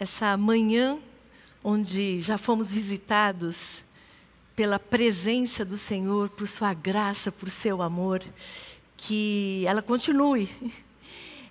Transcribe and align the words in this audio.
essa 0.00 0.34
manhã 0.34 0.98
onde 1.62 2.22
já 2.22 2.38
fomos 2.38 2.72
visitados 2.72 3.82
pela 4.56 4.78
presença 4.78 5.62
do 5.62 5.76
Senhor, 5.76 6.30
por 6.30 6.48
Sua 6.48 6.72
graça, 6.72 7.30
por 7.30 7.50
Seu 7.50 7.82
amor, 7.82 8.24
que 8.96 9.62
ela 9.66 9.82
continue 9.82 10.48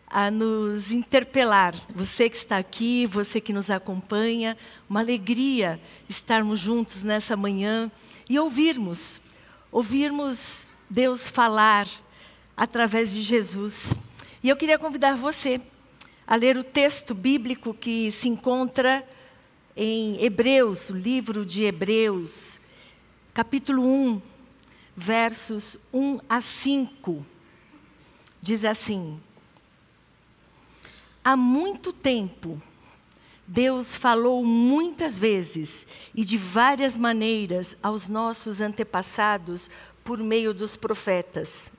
a 0.08 0.32
nos 0.32 0.92
interpelar. 0.92 1.76
Você 1.94 2.28
que 2.28 2.38
está 2.38 2.58
aqui, 2.58 3.06
você 3.06 3.40
que 3.40 3.54
nos 3.54 3.70
acompanha, 3.70 4.58
uma 4.90 5.00
alegria 5.00 5.80
estarmos 6.10 6.60
juntos 6.60 7.04
nessa 7.04 7.38
manhã 7.38 7.92
e 8.28 8.40
ouvirmos, 8.40 9.22
ouvirmos 9.72 10.66
Deus 10.90 11.28
falar 11.28 11.88
através 12.58 13.12
de 13.12 13.22
Jesus. 13.22 13.94
E 14.42 14.50
eu 14.50 14.58
queria 14.58 14.80
convidar 14.80 15.16
você 15.16 15.62
a 16.30 16.36
ler 16.36 16.56
o 16.56 16.64
texto 16.64 17.16
bíblico 17.16 17.74
que 17.74 18.12
se 18.12 18.30
encontra 18.30 19.04
em 19.76 20.24
Hebreus, 20.24 20.92
o 20.92 20.94
livro 20.96 21.44
de 21.44 21.64
Hebreus, 21.64 22.60
capítulo 23.34 23.84
1, 23.84 24.22
versos 24.96 25.76
1 25.92 26.20
a 26.30 26.40
5. 26.40 27.26
Diz 28.40 28.64
assim: 28.64 29.20
Há 31.24 31.36
muito 31.36 31.92
tempo, 31.92 32.62
Deus 33.48 33.96
falou 33.96 34.46
muitas 34.46 35.18
vezes 35.18 35.88
e 36.14 36.24
de 36.24 36.38
várias 36.38 36.96
maneiras 36.96 37.76
aos 37.82 38.08
nossos 38.08 38.62
antepassados 38.62 39.68
por 40.04 40.20
meio 40.20 40.54
dos 40.54 40.76
profetas. 40.76 41.72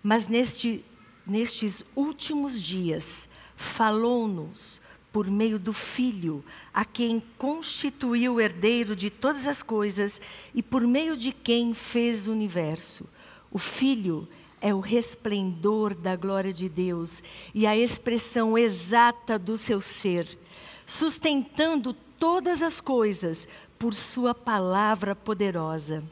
Mas 0.00 0.28
neste, 0.28 0.84
nestes 1.26 1.84
últimos 1.96 2.62
dias, 2.62 3.28
falou-nos 3.56 4.82
por 5.12 5.28
meio 5.28 5.60
do 5.60 5.72
Filho, 5.72 6.44
a 6.72 6.84
quem 6.84 7.22
constituiu 7.38 8.34
o 8.34 8.40
herdeiro 8.40 8.96
de 8.96 9.10
todas 9.10 9.46
as 9.46 9.62
coisas 9.62 10.20
e 10.52 10.62
por 10.62 10.82
meio 10.82 11.16
de 11.16 11.32
quem 11.32 11.72
fez 11.72 12.26
o 12.26 12.32
universo. 12.32 13.06
O 13.50 13.58
Filho 13.58 14.26
é 14.60 14.74
o 14.74 14.80
resplendor 14.80 15.94
da 15.94 16.16
glória 16.16 16.52
de 16.52 16.68
Deus 16.68 17.22
e 17.54 17.66
a 17.66 17.76
expressão 17.76 18.58
exata 18.58 19.38
do 19.38 19.56
seu 19.56 19.80
ser, 19.80 20.38
sustentando 20.84 21.92
todas 22.18 22.62
as 22.62 22.80
coisas 22.80 23.46
por 23.78 23.94
Sua 23.94 24.34
palavra 24.34 25.14
poderosa. 25.14 26.02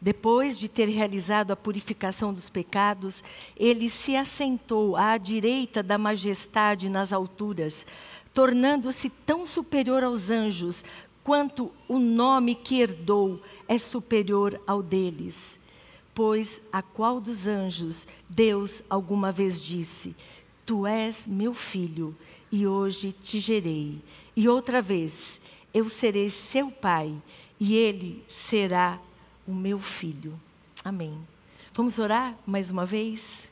Depois 0.00 0.58
de 0.58 0.66
ter 0.66 0.86
realizado 0.86 1.50
a 1.50 1.56
purificação 1.56 2.32
dos 2.32 2.48
pecados, 2.48 3.22
ele 3.54 3.90
se 3.90 4.16
assentou 4.16 4.96
à 4.96 5.18
direita 5.18 5.82
da 5.82 5.98
majestade 5.98 6.88
nas 6.88 7.12
alturas, 7.12 7.86
tornando-se 8.32 9.10
tão 9.10 9.46
superior 9.46 10.02
aos 10.02 10.30
anjos 10.30 10.82
quanto 11.22 11.70
o 11.86 11.98
nome 11.98 12.54
que 12.54 12.80
herdou 12.80 13.42
é 13.68 13.76
superior 13.76 14.58
ao 14.66 14.82
deles. 14.82 15.60
Pois 16.14 16.62
a 16.72 16.80
qual 16.80 17.20
dos 17.20 17.46
anjos 17.46 18.06
Deus 18.28 18.82
alguma 18.88 19.30
vez 19.30 19.60
disse: 19.60 20.16
Tu 20.64 20.86
és 20.86 21.26
meu 21.26 21.52
filho, 21.52 22.16
e 22.50 22.66
hoje 22.66 23.12
te 23.12 23.38
gerei. 23.38 24.00
E 24.34 24.48
outra 24.48 24.80
vez, 24.80 25.38
eu 25.74 25.88
serei 25.88 26.30
seu 26.30 26.70
pai, 26.70 27.14
e 27.58 27.76
ele 27.76 28.24
será 28.26 28.98
o 29.50 29.54
meu 29.54 29.80
filho. 29.80 30.40
Amém. 30.84 31.20
Vamos 31.74 31.98
orar 31.98 32.36
mais 32.46 32.70
uma 32.70 32.86
vez? 32.86 33.48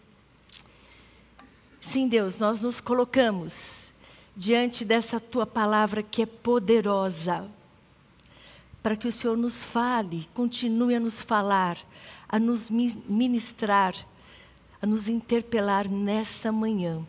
Sim, 1.80 2.06
Deus, 2.06 2.38
nós 2.38 2.62
nos 2.62 2.80
colocamos 2.80 3.92
diante 4.36 4.84
dessa 4.84 5.18
tua 5.18 5.44
palavra 5.44 6.02
que 6.02 6.22
é 6.22 6.26
poderosa, 6.26 7.50
para 8.80 8.94
que 8.94 9.08
o 9.08 9.12
Senhor 9.12 9.36
nos 9.36 9.64
fale, 9.64 10.28
continue 10.32 10.94
a 10.94 11.00
nos 11.00 11.20
falar, 11.20 11.76
a 12.28 12.38
nos 12.38 12.70
ministrar, 12.70 13.94
a 14.80 14.86
nos 14.86 15.08
interpelar 15.08 15.88
nessa 15.88 16.52
manhã, 16.52 17.04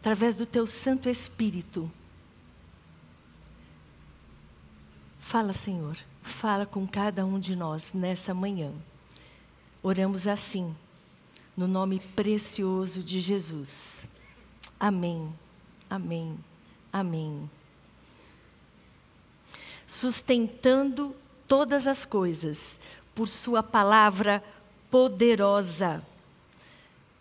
através 0.00 0.34
do 0.34 0.44
teu 0.44 0.66
Santo 0.66 1.08
Espírito. 1.08 1.90
Fala, 5.20 5.52
Senhor. 5.52 5.96
Fala 6.26 6.66
com 6.66 6.84
cada 6.88 7.24
um 7.24 7.38
de 7.38 7.54
nós 7.54 7.92
nessa 7.92 8.34
manhã. 8.34 8.72
Oramos 9.80 10.26
assim, 10.26 10.76
no 11.56 11.68
nome 11.68 12.00
precioso 12.00 13.00
de 13.00 13.20
Jesus. 13.20 14.08
Amém, 14.78 15.32
amém, 15.88 16.36
amém. 16.92 17.48
Sustentando 19.86 21.14
todas 21.46 21.86
as 21.86 22.04
coisas 22.04 22.80
por 23.14 23.28
Sua 23.28 23.62
palavra 23.62 24.42
poderosa. 24.90 26.04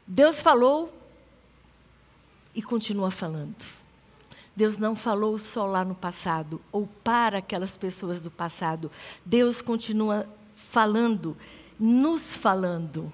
Deus 0.06 0.40
falou 0.42 0.92
e 2.56 2.62
continua 2.62 3.12
falando. 3.12 3.84
Deus 4.56 4.78
não 4.78 4.96
falou 4.96 5.38
só 5.38 5.66
lá 5.66 5.84
no 5.84 5.94
passado, 5.94 6.62
ou 6.72 6.88
para 7.04 7.40
aquelas 7.40 7.76
pessoas 7.76 8.22
do 8.22 8.32
passado. 8.32 8.90
Deus 9.26 9.62
continua 9.62 10.28
falando, 10.56 11.36
nos 11.78 12.36
falando. 12.36 13.12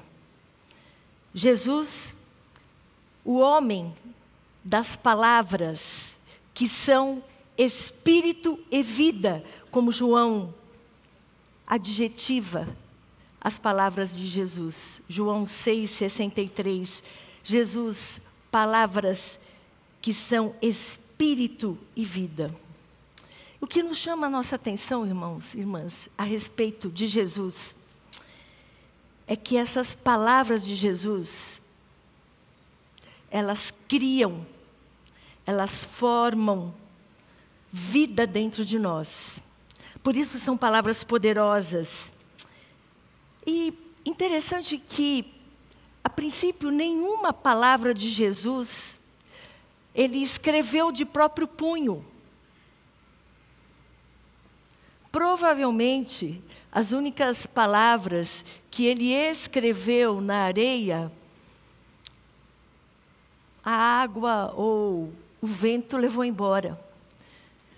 Jesus, 1.34 2.14
o 3.26 3.40
homem 3.40 3.94
das 4.64 4.96
palavras, 4.96 6.16
que 6.54 6.70
são 6.70 7.24
espírito 7.58 8.60
e 8.70 8.84
vida, 8.84 9.44
como 9.72 9.92
João 9.92 10.54
adjetiva 11.66 12.68
as 13.40 13.58
palavras 13.58 14.16
de 14.16 14.28
Jesus. 14.28 15.02
João 15.10 15.46
6,63. 15.46 17.02
Jesus, 17.44 18.22
palavras 18.52 19.40
que 20.00 20.14
são 20.14 20.54
espírito 20.62 21.01
espírito 21.22 21.78
e 21.96 22.04
vida. 22.04 22.52
O 23.60 23.68
que 23.68 23.84
nos 23.84 23.98
chama 23.98 24.26
a 24.26 24.30
nossa 24.30 24.56
atenção, 24.56 25.06
irmãos 25.06 25.54
e 25.54 25.60
irmãs, 25.60 26.10
a 26.18 26.24
respeito 26.24 26.90
de 26.90 27.06
Jesus, 27.06 27.76
é 29.28 29.36
que 29.36 29.56
essas 29.56 29.94
palavras 29.94 30.66
de 30.66 30.74
Jesus, 30.74 31.62
elas 33.30 33.72
criam, 33.88 34.44
elas 35.46 35.86
formam 35.86 36.74
vida 37.72 38.26
dentro 38.26 38.66
de 38.66 38.80
nós. 38.80 39.40
Por 40.02 40.16
isso 40.16 40.40
são 40.40 40.58
palavras 40.58 41.04
poderosas. 41.04 42.16
E 43.46 43.76
interessante 44.04 44.80
que, 44.80 45.32
a 46.04 46.10
princípio, 46.10 46.72
nenhuma 46.72 47.32
palavra 47.32 47.94
de 47.94 48.10
Jesus 48.10 49.00
ele 49.94 50.18
escreveu 50.18 50.92
de 50.92 51.06
próprio 51.06 51.48
punho. 51.48 52.06
Provavelmente, 55.12 56.42
as 56.72 56.92
únicas 56.92 57.46
palavras 57.46 58.46
que 58.70 58.86
ele 58.86 59.12
escreveu 59.12 60.22
na 60.22 60.44
areia, 60.44 61.12
a 63.64 63.72
água 63.72 64.54
ou 64.56 65.14
o 65.42 65.48
vento 65.48 65.98
levou 65.98 66.24
embora. 66.24 66.80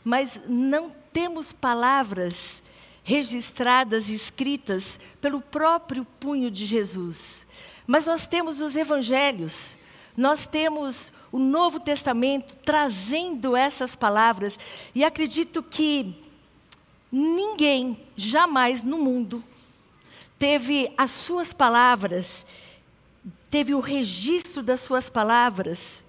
Mas 0.04 0.40
não 0.48 0.92
temos 1.12 1.52
palavras 1.52 2.62
registradas 3.04 4.10
escritas 4.10 5.00
pelo 5.20 5.42
próprio 5.42 6.06
punho 6.20 6.50
de 6.50 6.66
Jesus. 6.66 7.46
Mas 7.86 8.06
nós 8.06 8.28
temos 8.28 8.62
os 8.62 8.76
evangelhos, 8.76 9.78
nós 10.16 10.46
temos 10.46 11.12
o 11.32 11.40
Novo 11.40 11.80
Testamento 11.80 12.56
trazendo 12.64 13.56
essas 13.56 13.96
palavras, 13.96 14.58
e 14.94 15.04
acredito 15.04 15.64
que 15.64 16.16
ninguém 17.12 17.98
jamais 18.16 18.84
no 18.84 18.98
mundo 18.98 19.44
teve 20.38 20.94
as 20.98 21.12
suas 21.12 21.54
palavras, 21.54 22.46
teve 23.50 23.74
o 23.74 23.80
registro 23.80 24.62
das 24.62 24.82
suas 24.82 25.10
palavras, 25.10 26.04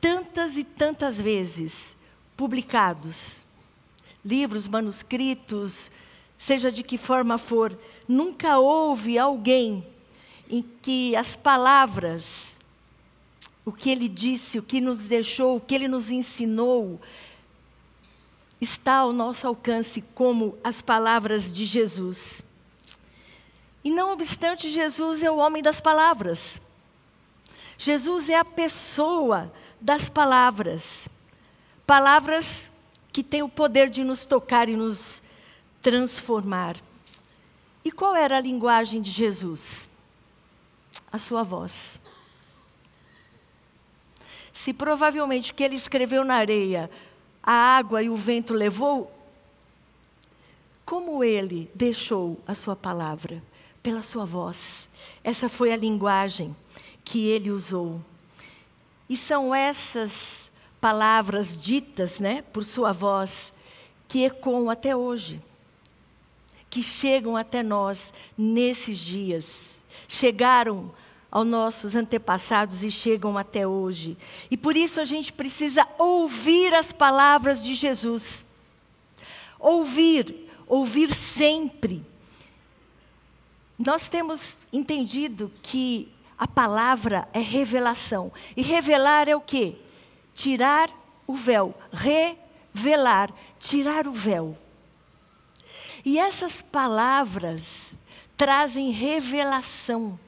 tantas 0.00 0.56
e 0.56 0.64
tantas 0.64 1.18
vezes 1.18 1.96
publicados. 2.36 3.42
Livros, 4.24 4.68
manuscritos, 4.68 5.90
seja 6.36 6.70
de 6.70 6.82
que 6.82 6.96
forma 6.96 7.38
for, 7.38 7.78
nunca 8.06 8.58
houve 8.58 9.18
alguém 9.18 9.84
em 10.48 10.62
que 10.82 11.14
as 11.14 11.36
palavras 11.36 12.56
o 13.68 13.72
que 13.72 13.90
ele 13.90 14.08
disse, 14.08 14.58
o 14.58 14.62
que 14.62 14.80
nos 14.80 15.06
deixou, 15.06 15.56
o 15.56 15.60
que 15.60 15.74
ele 15.74 15.88
nos 15.88 16.10
ensinou, 16.10 16.98
está 18.58 18.94
ao 18.94 19.12
nosso 19.12 19.46
alcance 19.46 20.02
como 20.14 20.56
as 20.64 20.80
palavras 20.80 21.52
de 21.52 21.66
Jesus. 21.66 22.42
E 23.84 23.90
não 23.90 24.10
obstante, 24.10 24.70
Jesus 24.70 25.22
é 25.22 25.30
o 25.30 25.36
homem 25.36 25.62
das 25.62 25.82
palavras. 25.82 26.58
Jesus 27.76 28.30
é 28.30 28.38
a 28.38 28.44
pessoa 28.44 29.52
das 29.78 30.08
palavras. 30.08 31.06
Palavras 31.86 32.72
que 33.12 33.22
têm 33.22 33.42
o 33.42 33.50
poder 33.50 33.90
de 33.90 34.02
nos 34.02 34.24
tocar 34.24 34.70
e 34.70 34.76
nos 34.76 35.22
transformar. 35.82 36.76
E 37.84 37.92
qual 37.92 38.16
era 38.16 38.38
a 38.38 38.40
linguagem 38.40 39.02
de 39.02 39.10
Jesus? 39.10 39.87
A 41.10 41.18
sua 41.18 41.42
voz. 41.42 42.00
Se 44.52 44.72
provavelmente 44.72 45.54
que 45.54 45.62
ele 45.62 45.76
escreveu 45.76 46.24
na 46.24 46.34
areia, 46.34 46.90
a 47.42 47.52
água 47.52 48.02
e 48.02 48.10
o 48.10 48.16
vento 48.16 48.52
levou, 48.52 49.10
como 50.84 51.22
ele 51.22 51.70
deixou 51.74 52.38
a 52.46 52.54
sua 52.54 52.74
palavra? 52.74 53.42
Pela 53.82 54.02
sua 54.02 54.24
voz. 54.24 54.88
Essa 55.22 55.48
foi 55.48 55.72
a 55.72 55.76
linguagem 55.76 56.56
que 57.04 57.28
ele 57.28 57.50
usou. 57.50 58.00
E 59.08 59.16
são 59.16 59.54
essas 59.54 60.50
palavras 60.80 61.56
ditas, 61.56 62.20
né, 62.20 62.42
por 62.52 62.64
sua 62.64 62.92
voz, 62.92 63.52
que 64.06 64.24
ecoam 64.24 64.70
até 64.70 64.94
hoje, 64.94 65.40
que 66.68 66.82
chegam 66.82 67.36
até 67.36 67.62
nós 67.62 68.12
nesses 68.36 68.98
dias. 68.98 69.77
Chegaram 70.08 70.90
aos 71.30 71.46
nossos 71.46 71.94
antepassados 71.94 72.82
e 72.82 72.90
chegam 72.90 73.36
até 73.36 73.66
hoje. 73.66 74.16
E 74.50 74.56
por 74.56 74.76
isso 74.76 75.00
a 75.00 75.04
gente 75.04 75.32
precisa 75.32 75.86
ouvir 75.98 76.74
as 76.74 76.90
palavras 76.90 77.62
de 77.62 77.74
Jesus. 77.74 78.44
Ouvir, 79.58 80.50
ouvir 80.66 81.14
sempre. 81.14 82.04
Nós 83.78 84.08
temos 84.08 84.58
entendido 84.72 85.52
que 85.62 86.10
a 86.38 86.48
palavra 86.48 87.28
é 87.32 87.40
revelação. 87.40 88.32
E 88.56 88.62
revelar 88.62 89.28
é 89.28 89.36
o 89.36 89.40
quê? 89.40 89.76
Tirar 90.34 90.90
o 91.26 91.34
véu. 91.34 91.74
Revelar, 91.92 93.30
tirar 93.58 94.06
o 94.06 94.12
véu. 94.12 94.56
E 96.04 96.18
essas 96.18 96.62
palavras 96.62 97.92
trazem 98.38 98.90
revelação 98.90 100.18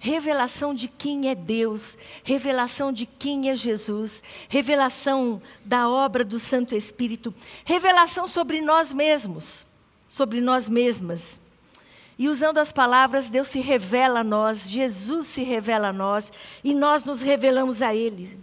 revelação 0.00 0.74
de 0.74 0.88
quem 0.88 1.28
é 1.28 1.34
Deus, 1.34 1.96
revelação 2.24 2.90
de 2.90 3.04
quem 3.04 3.50
é 3.50 3.54
Jesus, 3.54 4.24
revelação 4.48 5.42
da 5.62 5.90
obra 5.90 6.24
do 6.24 6.38
Santo 6.38 6.74
Espírito, 6.74 7.34
revelação 7.66 8.26
sobre 8.26 8.62
nós 8.62 8.94
mesmos, 8.94 9.66
sobre 10.08 10.40
nós 10.40 10.70
mesmas. 10.70 11.38
E 12.18 12.28
usando 12.30 12.58
as 12.58 12.72
palavras, 12.72 13.28
Deus 13.28 13.48
se 13.48 13.60
revela 13.60 14.20
a 14.20 14.24
nós, 14.24 14.70
Jesus 14.70 15.26
se 15.26 15.42
revela 15.42 15.88
a 15.88 15.92
nós 15.92 16.32
e 16.64 16.74
nós 16.74 17.04
nos 17.04 17.20
revelamos 17.20 17.82
a 17.82 17.94
Ele. 17.94 18.40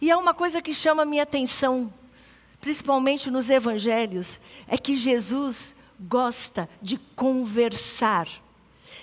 E 0.00 0.10
há 0.10 0.16
uma 0.16 0.32
coisa 0.32 0.62
que 0.62 0.72
chama 0.72 1.02
a 1.02 1.06
minha 1.06 1.24
atenção, 1.24 1.92
principalmente 2.58 3.30
nos 3.30 3.50
evangelhos, 3.50 4.40
é 4.66 4.78
que 4.78 4.96
Jesus 4.96 5.73
gosta 5.98 6.68
de 6.80 6.98
conversar. 7.16 8.28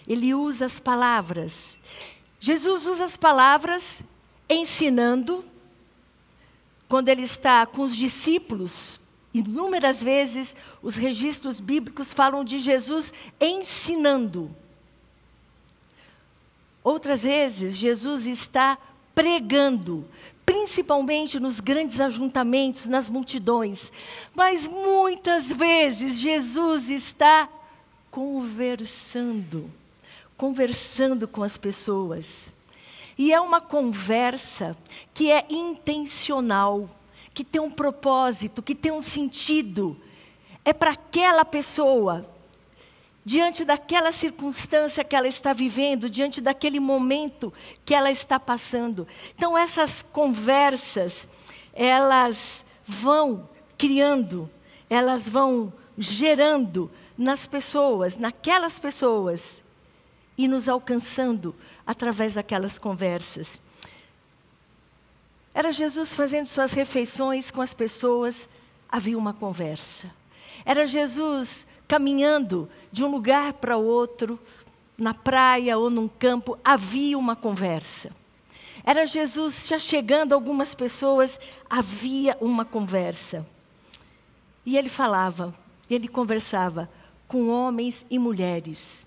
Ele 0.07 0.33
usa 0.33 0.65
as 0.65 0.79
palavras. 0.79 1.77
Jesus 2.39 2.85
usa 2.85 3.05
as 3.05 3.15
palavras 3.17 4.03
ensinando, 4.49 5.45
quando 6.87 7.07
ele 7.09 7.21
está 7.21 7.65
com 7.65 7.83
os 7.83 7.95
discípulos, 7.95 8.99
inúmeras 9.33 10.03
vezes 10.03 10.55
os 10.81 10.95
registros 10.95 11.59
bíblicos 11.59 12.13
falam 12.13 12.43
de 12.43 12.59
Jesus 12.59 13.13
ensinando. 13.39 14.53
Outras 16.83 17.23
vezes, 17.23 17.77
Jesus 17.77 18.25
está 18.25 18.77
pregando, 19.13 20.05
principalmente 20.51 21.39
nos 21.39 21.59
grandes 21.59 22.01
ajuntamentos, 22.01 22.85
nas 22.85 23.07
multidões. 23.07 23.91
Mas 24.35 24.67
muitas 24.67 25.51
vezes, 25.51 26.19
Jesus 26.19 26.89
está 26.89 27.47
conversando 28.09 29.71
conversando 30.41 31.27
com 31.27 31.43
as 31.43 31.55
pessoas. 31.55 32.45
E 33.15 33.31
é 33.31 33.39
uma 33.39 33.61
conversa 33.61 34.75
que 35.13 35.31
é 35.31 35.45
intencional, 35.47 36.89
que 37.31 37.43
tem 37.43 37.61
um 37.61 37.69
propósito, 37.69 38.63
que 38.63 38.73
tem 38.73 38.91
um 38.91 39.03
sentido. 39.03 39.95
É 40.65 40.73
para 40.73 40.93
aquela 40.93 41.45
pessoa, 41.45 42.25
diante 43.23 43.63
daquela 43.63 44.11
circunstância 44.11 45.03
que 45.03 45.15
ela 45.15 45.27
está 45.27 45.53
vivendo, 45.53 46.09
diante 46.09 46.41
daquele 46.41 46.79
momento 46.79 47.53
que 47.85 47.93
ela 47.93 48.11
está 48.11 48.39
passando. 48.39 49.07
Então, 49.35 49.57
essas 49.57 50.03
conversas, 50.11 51.29
elas 51.73 52.65
vão 52.85 53.47
criando, 53.77 54.49
elas 54.89 55.27
vão 55.27 55.71
gerando 55.97 56.89
nas 57.17 57.45
pessoas, 57.45 58.17
naquelas 58.17 58.79
pessoas, 58.79 59.61
e 60.37 60.47
nos 60.47 60.67
alcançando 60.67 61.55
através 61.85 62.33
daquelas 62.33 62.79
conversas. 62.79 63.61
Era 65.53 65.71
Jesus 65.71 66.13
fazendo 66.13 66.47
suas 66.47 66.71
refeições 66.71 67.51
com 67.51 67.61
as 67.61 67.73
pessoas, 67.73 68.49
havia 68.89 69.17
uma 69.17 69.33
conversa. 69.33 70.09
Era 70.65 70.87
Jesus 70.87 71.67
caminhando 71.91 72.69
de 72.89 73.03
um 73.03 73.11
lugar 73.11 73.51
para 73.51 73.75
outro, 73.75 74.39
na 74.97 75.13
praia 75.13 75.77
ou 75.77 75.89
num 75.89 76.07
campo, 76.07 76.57
havia 76.63 77.17
uma 77.17 77.35
conversa. 77.35 78.15
Era 78.81 79.05
Jesus 79.05 79.67
já 79.67 79.77
chegando 79.77 80.31
algumas 80.31 80.73
pessoas, 80.73 81.37
havia 81.69 82.37
uma 82.39 82.63
conversa. 82.63 83.45
E 84.65 84.77
ele 84.77 84.87
falava, 84.87 85.53
ele 85.89 86.07
conversava 86.07 86.89
com 87.27 87.49
homens 87.49 88.05
e 88.09 88.17
mulheres 88.17 89.05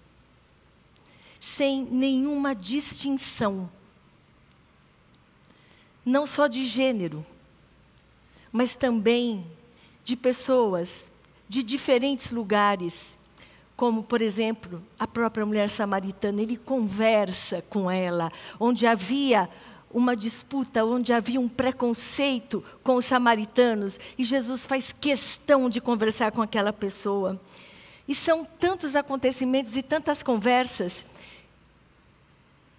sem 1.40 1.84
nenhuma 1.84 2.54
distinção. 2.54 3.70
Não 6.04 6.26
só 6.26 6.46
de 6.46 6.66
gênero, 6.66 7.25
mas 8.52 8.76
também 8.76 9.46
de 10.04 10.16
pessoas 10.16 11.10
de 11.54 11.62
diferentes 11.62 12.30
lugares, 12.30 13.18
como, 13.76 14.02
por 14.02 14.20
exemplo, 14.20 14.82
a 14.98 15.06
própria 15.06 15.46
mulher 15.46 15.70
samaritana. 15.70 16.42
Ele 16.42 16.56
conversa 16.56 17.62
com 17.68 17.90
ela, 17.90 18.30
onde 18.58 18.86
havia 18.86 19.48
uma 19.90 20.16
disputa, 20.16 20.84
onde 20.84 21.12
havia 21.12 21.40
um 21.40 21.48
preconceito 21.48 22.64
com 22.82 22.96
os 22.96 23.04
samaritanos, 23.04 24.00
e 24.18 24.25
Jesus 24.25 24.66
faz 24.66 24.94
questão 25.00 25.70
de 25.70 25.80
conversar 25.80 26.32
com 26.32 26.42
aquela 26.42 26.73
pessoa. 26.73 27.40
E 28.06 28.14
são 28.14 28.44
tantos 28.44 28.96
acontecimentos 28.96 29.76
e 29.76 29.82
tantas 29.82 30.23
conversas 30.23 31.04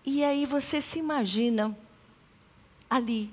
e 0.06 0.24
aí 0.24 0.46
você 0.46 0.80
se 0.80 1.00
imagina 1.00 1.76
ali, 2.88 3.32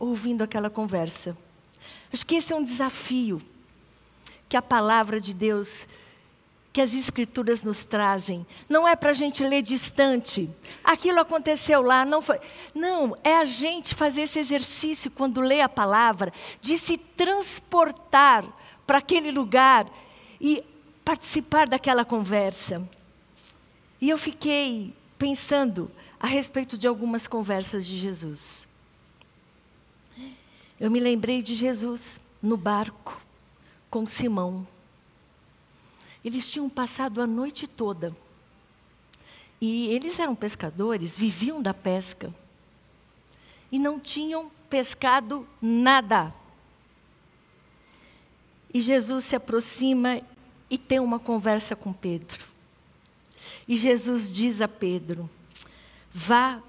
ouvindo 0.00 0.42
aquela 0.42 0.68
conversa. 0.68 1.36
Acho 2.12 2.26
que 2.26 2.34
esse 2.34 2.52
é 2.52 2.56
um 2.56 2.64
desafio 2.64 3.40
que 4.52 4.56
a 4.58 4.60
palavra 4.60 5.18
de 5.18 5.32
Deus, 5.32 5.88
que 6.74 6.82
as 6.82 6.92
Escrituras 6.92 7.62
nos 7.62 7.86
trazem. 7.86 8.46
Não 8.68 8.86
é 8.86 8.94
para 8.94 9.08
a 9.08 9.14
gente 9.14 9.42
ler 9.42 9.62
distante. 9.62 10.46
Aquilo 10.84 11.20
aconteceu 11.20 11.80
lá, 11.80 12.04
não 12.04 12.20
foi. 12.20 12.38
Não, 12.74 13.16
é 13.24 13.34
a 13.34 13.46
gente 13.46 13.94
fazer 13.94 14.24
esse 14.24 14.38
exercício 14.38 15.10
quando 15.10 15.40
lê 15.40 15.62
a 15.62 15.70
palavra, 15.70 16.34
de 16.60 16.78
se 16.78 16.98
transportar 16.98 18.44
para 18.86 18.98
aquele 18.98 19.30
lugar 19.30 19.86
e 20.38 20.62
participar 21.02 21.66
daquela 21.66 22.04
conversa. 22.04 22.86
E 24.02 24.10
eu 24.10 24.18
fiquei 24.18 24.92
pensando 25.18 25.90
a 26.20 26.26
respeito 26.26 26.76
de 26.76 26.86
algumas 26.86 27.26
conversas 27.26 27.86
de 27.86 27.96
Jesus. 27.98 28.68
Eu 30.78 30.90
me 30.90 31.00
lembrei 31.00 31.40
de 31.40 31.54
Jesus 31.54 32.20
no 32.42 32.58
barco 32.58 33.21
com 33.92 34.06
Simão. 34.06 34.66
Eles 36.24 36.50
tinham 36.50 36.66
passado 36.70 37.20
a 37.20 37.26
noite 37.26 37.66
toda. 37.66 38.16
E 39.60 39.88
eles 39.88 40.18
eram 40.18 40.34
pescadores, 40.34 41.18
viviam 41.18 41.60
da 41.60 41.74
pesca. 41.74 42.34
E 43.70 43.78
não 43.78 44.00
tinham 44.00 44.50
pescado 44.70 45.46
nada. 45.60 46.34
E 48.72 48.80
Jesus 48.80 49.26
se 49.26 49.36
aproxima 49.36 50.22
e 50.70 50.78
tem 50.78 50.98
uma 50.98 51.18
conversa 51.18 51.76
com 51.76 51.92
Pedro. 51.92 52.46
E 53.68 53.76
Jesus 53.76 54.32
diz 54.32 54.62
a 54.62 54.68
Pedro: 54.68 55.28
vá 56.10 56.62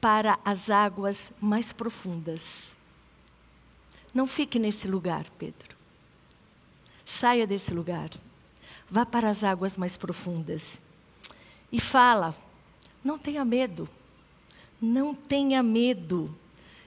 para 0.00 0.38
as 0.44 0.70
águas 0.70 1.32
mais 1.40 1.72
profundas. 1.72 2.70
Não 4.14 4.28
fique 4.28 4.60
nesse 4.60 4.86
lugar, 4.86 5.28
Pedro. 5.36 5.77
Saia 7.08 7.46
desse 7.46 7.72
lugar. 7.72 8.10
Vá 8.88 9.06
para 9.06 9.30
as 9.30 9.42
águas 9.42 9.78
mais 9.78 9.96
profundas. 9.96 10.78
E 11.72 11.80
fala: 11.80 12.34
não 13.02 13.18
tenha 13.18 13.44
medo. 13.46 13.88
Não 14.80 15.14
tenha 15.14 15.62
medo. 15.62 16.34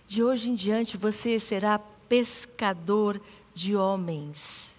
De 0.05 0.23
hoje 0.23 0.49
em 0.49 0.55
diante 0.55 0.95
você 0.95 1.39
será 1.39 1.79
pescador 2.07 3.19
de 3.53 3.75
homens. 3.75 4.69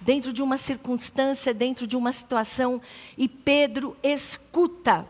Dentro 0.00 0.32
de 0.32 0.40
uma 0.40 0.56
circunstância, 0.56 1.52
dentro 1.52 1.86
de 1.86 1.96
uma 1.96 2.12
situação, 2.12 2.80
e 3.18 3.28
Pedro 3.28 3.96
escuta, 4.02 5.06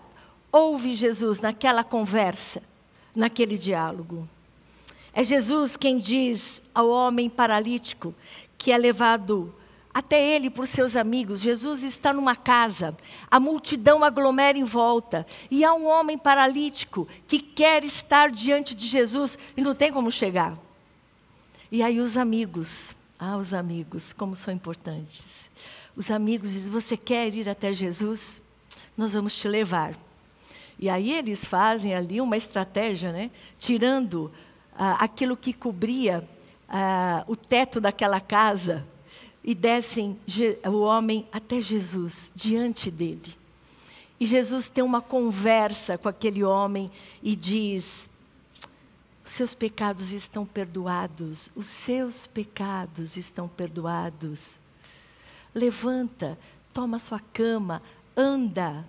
ouve 0.50 0.94
Jesus 0.94 1.40
naquela 1.40 1.84
conversa, 1.84 2.62
naquele 3.14 3.58
diálogo. 3.58 4.28
É 5.12 5.22
Jesus 5.22 5.76
quem 5.76 5.98
diz 5.98 6.62
ao 6.74 6.88
homem 6.88 7.28
paralítico 7.28 8.14
que 8.62 8.70
é 8.70 8.78
levado 8.78 9.52
até 9.92 10.24
ele 10.24 10.48
por 10.48 10.68
seus 10.68 10.94
amigos. 10.94 11.40
Jesus 11.40 11.82
está 11.82 12.12
numa 12.12 12.36
casa, 12.36 12.96
a 13.28 13.40
multidão 13.40 14.04
aglomera 14.04 14.56
em 14.56 14.62
volta, 14.62 15.26
e 15.50 15.64
há 15.64 15.74
um 15.74 15.84
homem 15.84 16.16
paralítico 16.16 17.08
que 17.26 17.40
quer 17.40 17.84
estar 17.84 18.30
diante 18.30 18.72
de 18.72 18.86
Jesus 18.86 19.36
e 19.56 19.60
não 19.60 19.74
tem 19.74 19.92
como 19.92 20.12
chegar. 20.12 20.56
E 21.72 21.82
aí 21.82 21.98
os 21.98 22.16
amigos, 22.16 22.94
ah, 23.18 23.36
os 23.36 23.52
amigos, 23.52 24.12
como 24.12 24.36
são 24.36 24.54
importantes. 24.54 25.50
Os 25.96 26.08
amigos 26.08 26.52
dizem: 26.52 26.70
Você 26.70 26.96
quer 26.96 27.34
ir 27.34 27.48
até 27.48 27.72
Jesus? 27.72 28.40
Nós 28.96 29.12
vamos 29.12 29.34
te 29.34 29.48
levar. 29.48 29.94
E 30.78 30.88
aí 30.88 31.12
eles 31.12 31.44
fazem 31.44 31.94
ali 31.94 32.20
uma 32.20 32.36
estratégia, 32.36 33.10
né? 33.10 33.28
Tirando 33.58 34.30
ah, 34.76 35.02
aquilo 35.02 35.36
que 35.36 35.52
cobria 35.52 36.28
ah, 36.72 37.22
o 37.28 37.36
teto 37.36 37.80
daquela 37.80 38.18
casa 38.18 38.84
e 39.44 39.54
descem 39.54 40.18
o 40.66 40.80
homem 40.80 41.26
até 41.30 41.60
Jesus, 41.60 42.32
diante 42.34 42.90
dele. 42.90 43.36
E 44.18 44.24
Jesus 44.24 44.70
tem 44.70 44.82
uma 44.82 45.02
conversa 45.02 45.98
com 45.98 46.08
aquele 46.08 46.42
homem 46.42 46.90
e 47.22 47.36
diz: 47.36 48.08
seus 49.24 49.54
pecados 49.54 50.12
estão 50.12 50.44
perdoados, 50.46 51.50
os 51.54 51.66
seus 51.66 52.26
pecados 52.26 53.16
estão 53.16 53.48
perdoados. 53.48 54.56
Levanta, 55.54 56.38
toma 56.72 56.98
sua 56.98 57.20
cama, 57.20 57.82
anda, 58.16 58.84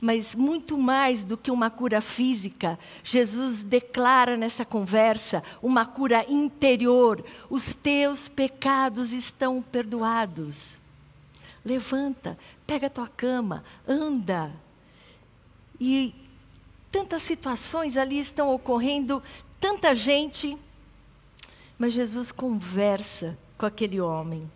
mas 0.00 0.34
muito 0.34 0.76
mais 0.76 1.24
do 1.24 1.36
que 1.36 1.50
uma 1.50 1.70
cura 1.70 2.00
física, 2.00 2.78
Jesus 3.02 3.62
declara 3.62 4.36
nessa 4.36 4.64
conversa 4.64 5.42
uma 5.60 5.84
cura 5.84 6.24
interior. 6.28 7.24
Os 7.50 7.74
teus 7.74 8.28
pecados 8.28 9.12
estão 9.12 9.60
perdoados. 9.60 10.78
Levanta, 11.64 12.38
pega 12.66 12.86
a 12.86 12.90
tua 12.90 13.08
cama, 13.08 13.64
anda. 13.86 14.52
E 15.80 16.14
tantas 16.92 17.22
situações 17.22 17.96
ali 17.96 18.18
estão 18.18 18.54
ocorrendo, 18.54 19.22
tanta 19.60 19.94
gente, 19.94 20.56
mas 21.76 21.92
Jesus 21.92 22.30
conversa 22.30 23.36
com 23.56 23.66
aquele 23.66 24.00
homem. 24.00 24.48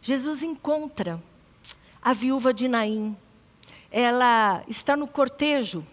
Jesus 0.00 0.42
encontra 0.42 1.22
a 2.00 2.14
viúva 2.14 2.54
de 2.54 2.66
Naim 2.68 3.14
ela 3.90 4.62
está 4.68 4.96
no 4.96 5.06
cortejo, 5.06 5.84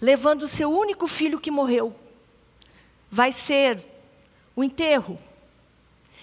levando 0.00 0.42
o 0.42 0.48
seu 0.48 0.70
único 0.70 1.06
filho 1.06 1.40
que 1.40 1.50
morreu. 1.50 1.94
Vai 3.10 3.32
ser 3.32 3.84
o 4.54 4.62
enterro. 4.62 5.18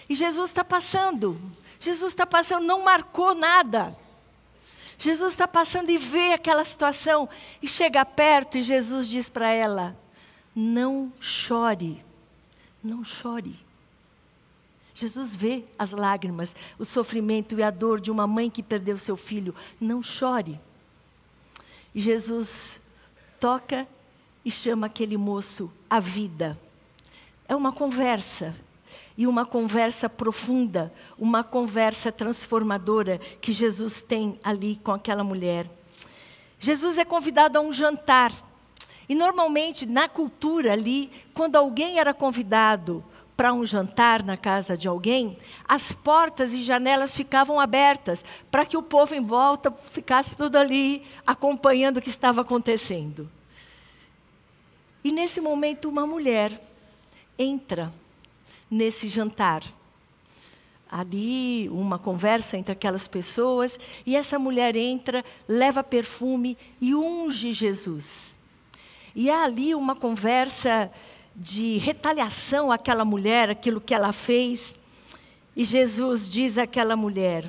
E 0.09 0.15
Jesus 0.15 0.49
está 0.49 0.63
passando. 0.63 1.39
Jesus 1.79 2.11
está 2.11 2.25
passando, 2.25 2.65
não 2.65 2.83
marcou 2.83 3.35
nada. 3.35 3.95
Jesus 4.97 5.33
está 5.33 5.47
passando 5.47 5.89
e 5.89 5.97
vê 5.97 6.33
aquela 6.33 6.63
situação 6.65 7.29
e 7.61 7.67
chega 7.67 8.03
perto 8.03 8.57
e 8.57 8.63
Jesus 8.63 9.07
diz 9.07 9.29
para 9.29 9.51
ela: 9.51 9.95
Não 10.55 11.13
chore, 11.19 12.03
não 12.83 13.03
chore. 13.03 13.59
Jesus 14.95 15.35
vê 15.35 15.63
as 15.77 15.91
lágrimas, 15.91 16.55
o 16.79 16.83
sofrimento 16.83 17.59
e 17.59 17.61
a 17.61 17.69
dor 17.69 18.01
de 18.01 18.09
uma 18.09 18.25
mãe 18.25 18.49
que 18.49 18.63
perdeu 18.63 18.97
seu 18.97 19.15
filho. 19.15 19.53
Não 19.79 20.01
chore. 20.01 20.59
Jesus 21.99 22.79
toca 23.39 23.87
e 24.45 24.51
chama 24.51 24.87
aquele 24.87 25.17
moço 25.17 25.71
à 25.89 25.99
vida. 25.99 26.57
É 27.47 27.55
uma 27.55 27.73
conversa, 27.73 28.55
e 29.17 29.25
uma 29.25 29.45
conversa 29.45 30.07
profunda, 30.07 30.93
uma 31.17 31.43
conversa 31.43 32.11
transformadora 32.11 33.17
que 33.41 33.51
Jesus 33.51 34.01
tem 34.01 34.39
ali 34.43 34.75
com 34.83 34.91
aquela 34.91 35.23
mulher. 35.23 35.67
Jesus 36.59 36.97
é 36.97 37.05
convidado 37.05 37.57
a 37.57 37.61
um 37.61 37.73
jantar. 37.73 38.31
E 39.09 39.15
normalmente, 39.15 39.85
na 39.85 40.07
cultura 40.07 40.73
ali, 40.73 41.11
quando 41.33 41.55
alguém 41.55 41.97
era 41.97 42.13
convidado 42.13 43.03
para 43.37 43.53
um 43.53 43.63
jantar 43.63 44.23
na 44.23 44.35
casa 44.35 44.75
de 44.75 44.87
alguém, 44.87 45.37
as 45.67 45.91
portas 45.91 46.53
e 46.53 46.63
janelas 46.63 47.15
ficavam 47.15 47.59
abertas 47.59 48.25
para 48.49 48.65
que 48.65 48.75
o 48.75 48.81
povo 48.81 49.13
em 49.13 49.23
volta 49.23 49.71
ficasse 49.71 50.35
tudo 50.35 50.57
ali 50.57 51.05
acompanhando 51.25 51.97
o 51.97 52.01
que 52.01 52.09
estava 52.09 52.41
acontecendo. 52.41 53.29
E 55.03 55.11
nesse 55.11 55.39
momento, 55.39 55.87
uma 55.87 56.07
mulher 56.07 56.59
entra 57.37 57.93
nesse 58.69 59.07
jantar. 59.07 59.63
Ali, 60.89 61.69
uma 61.69 61.99
conversa 61.99 62.57
entre 62.57 62.71
aquelas 62.71 63.07
pessoas, 63.07 63.79
e 64.05 64.15
essa 64.15 64.39
mulher 64.39 64.75
entra, 64.75 65.23
leva 65.47 65.83
perfume 65.83 66.57
e 66.81 66.95
unge 66.95 67.53
Jesus. 67.53 68.35
E 69.13 69.29
há 69.29 69.43
ali 69.43 69.75
uma 69.75 69.95
conversa 69.95 70.91
de 71.37 71.77
retaliação 71.77 72.71
àquela 72.71 73.05
mulher, 73.05 73.47
aquilo 73.47 73.79
que 73.79 73.93
ela 73.93 74.11
fez. 74.11 74.75
E 75.55 75.63
Jesus 75.63 76.27
diz 76.27 76.57
àquela 76.57 76.95
mulher: 76.95 77.47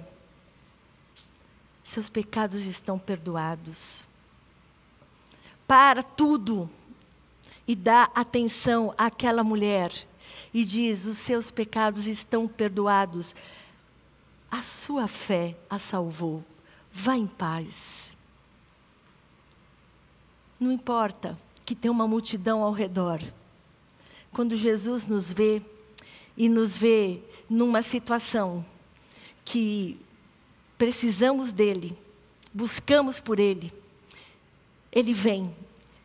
Seus 1.82 2.10
pecados 2.10 2.66
estão 2.66 2.98
perdoados. 2.98 4.04
Para 5.66 6.02
tudo 6.02 6.68
e 7.66 7.74
dá 7.74 8.10
atenção 8.14 8.94
àquela 8.98 9.42
mulher 9.42 9.90
e 10.52 10.66
diz: 10.66 11.06
Os 11.06 11.16
seus 11.16 11.50
pecados 11.50 12.06
estão 12.06 12.46
perdoados. 12.46 13.34
A 14.50 14.62
sua 14.62 15.08
fé 15.08 15.56
a 15.68 15.78
salvou. 15.78 16.44
Vá 16.92 17.16
em 17.16 17.26
paz. 17.26 18.10
Não 20.58 20.72
importa 20.72 21.38
que 21.64 21.74
tem 21.74 21.90
uma 21.90 22.08
multidão 22.08 22.62
ao 22.62 22.72
redor 22.72 23.20
quando 24.32 24.56
Jesus 24.56 25.06
nos 25.06 25.32
vê 25.32 25.62
e 26.36 26.48
nos 26.48 26.76
vê 26.76 27.20
numa 27.48 27.82
situação 27.82 28.64
que 29.44 29.98
precisamos 30.76 31.52
dele, 31.52 31.96
buscamos 32.52 33.18
por 33.18 33.40
ele, 33.40 33.72
ele 34.92 35.12
vem 35.12 35.54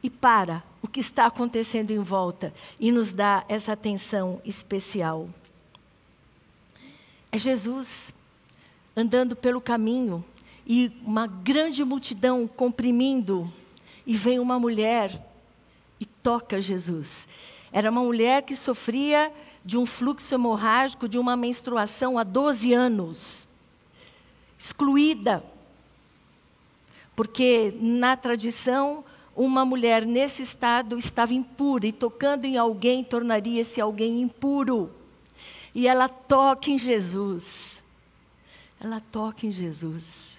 e 0.02 0.10
para 0.10 0.64
o 0.82 0.88
que 0.88 1.00
está 1.00 1.26
acontecendo 1.26 1.92
em 1.92 2.04
volta 2.04 2.54
e 2.80 2.92
nos 2.92 3.14
dá 3.14 3.46
essa 3.48 3.72
atenção 3.74 4.42
especial. 4.44 5.30
É 7.32 7.38
Jesus 7.38 8.14
andando 8.96 9.36
pelo 9.36 9.60
caminho 9.60 10.24
e 10.66 10.92
uma 11.06 11.28
grande 11.28 11.84
multidão 11.84 12.48
comprimindo, 12.48 13.52
e 14.06 14.16
vem 14.16 14.40
uma 14.40 14.60
mulher 14.60 15.26
e 16.00 16.06
toca 16.06 16.62
Jesus. 16.62 17.28
Era 17.74 17.90
uma 17.90 18.04
mulher 18.04 18.44
que 18.44 18.56
sofria 18.56 19.34
de 19.66 19.80
um 19.80 19.86
fluxo 19.86 20.36
hemorrágico, 20.36 21.10
de 21.10 21.18
uma 21.18 21.36
menstruação 21.36 22.20
há 22.20 22.24
12 22.24 22.72
anos. 22.72 23.48
Excluída. 24.58 25.44
Porque 27.16 27.74
na 27.82 28.16
tradição, 28.16 29.04
uma 29.36 29.66
mulher 29.66 30.06
nesse 30.06 30.44
estado 30.44 31.00
estava 31.00 31.34
impura 31.34 31.88
e 31.88 31.92
tocando 31.92 32.46
em 32.46 32.58
alguém 32.58 33.04
tornaria 33.04 33.62
esse 33.62 33.82
alguém 33.82 34.22
impuro. 34.22 34.92
E 35.74 35.88
ela 35.88 36.08
toca 36.08 36.70
em 36.70 36.78
Jesus. 36.78 37.82
Ela 38.80 39.02
toca 39.12 39.48
em 39.48 39.52
Jesus. 39.52 40.34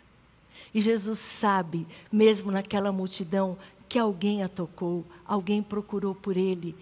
E 0.73 0.81
Jesus 0.81 1.19
sabe, 1.19 1.85
mesmo 2.13 2.53
naquela 2.53 2.93
multidão, 2.93 3.59
que 3.89 3.99
alguém 3.99 4.43
a 4.45 4.49
tocou, 4.49 5.05
alguém 5.27 5.63
procurou 5.63 6.15
por 6.15 6.37
ele. 6.37 6.77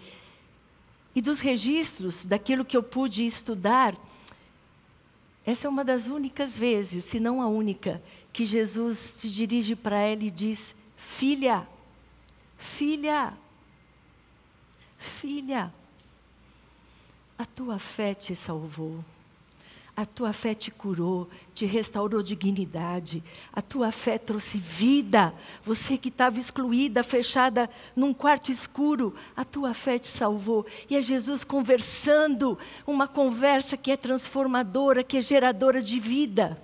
E 1.15 1.21
dos 1.21 1.39
registros, 1.39 2.25
daquilo 2.25 2.65
que 2.65 2.75
eu 2.75 2.81
pude 2.81 3.25
estudar, 3.25 3.95
essa 5.45 5.67
é 5.67 5.69
uma 5.69 5.83
das 5.83 6.07
únicas 6.07 6.55
vezes, 6.57 7.03
se 7.03 7.19
não 7.19 7.41
a 7.41 7.47
única, 7.47 8.01
que 8.31 8.45
Jesus 8.45 8.97
se 8.97 9.29
dirige 9.29 9.75
para 9.75 9.99
ela 9.99 10.23
e 10.23 10.31
diz: 10.31 10.73
Filha, 10.95 11.67
filha, 12.57 13.33
filha, 14.97 15.73
a 17.37 17.45
tua 17.45 17.77
fé 17.77 18.13
te 18.13 18.35
salvou. 18.35 19.03
A 19.95 20.07
tua 20.07 20.33
fé 20.33 20.55
te 20.55 20.71
curou, 20.71 21.29
te 21.53 21.65
restaurou 21.65 22.23
dignidade. 22.23 23.23
A 23.51 23.61
tua 23.61 23.91
fé 23.91 24.17
trouxe 24.17 24.57
vida. 24.57 25.31
Você 25.63 25.99
que 25.99 26.09
estava 26.09 26.39
excluída, 26.39 27.03
fechada 27.03 27.69
num 27.95 28.11
quarto 28.11 28.51
escuro, 28.51 29.15
a 29.35 29.45
tua 29.45 29.71
fé 29.75 29.99
te 29.99 30.07
salvou. 30.07 30.65
E 30.89 30.95
é 30.95 31.01
Jesus 31.01 31.43
conversando, 31.43 32.57
uma 32.87 33.07
conversa 33.07 33.77
que 33.77 33.91
é 33.91 33.97
transformadora, 33.97 35.03
que 35.03 35.17
é 35.17 35.21
geradora 35.21 35.79
de 35.79 35.99
vida. 35.99 36.59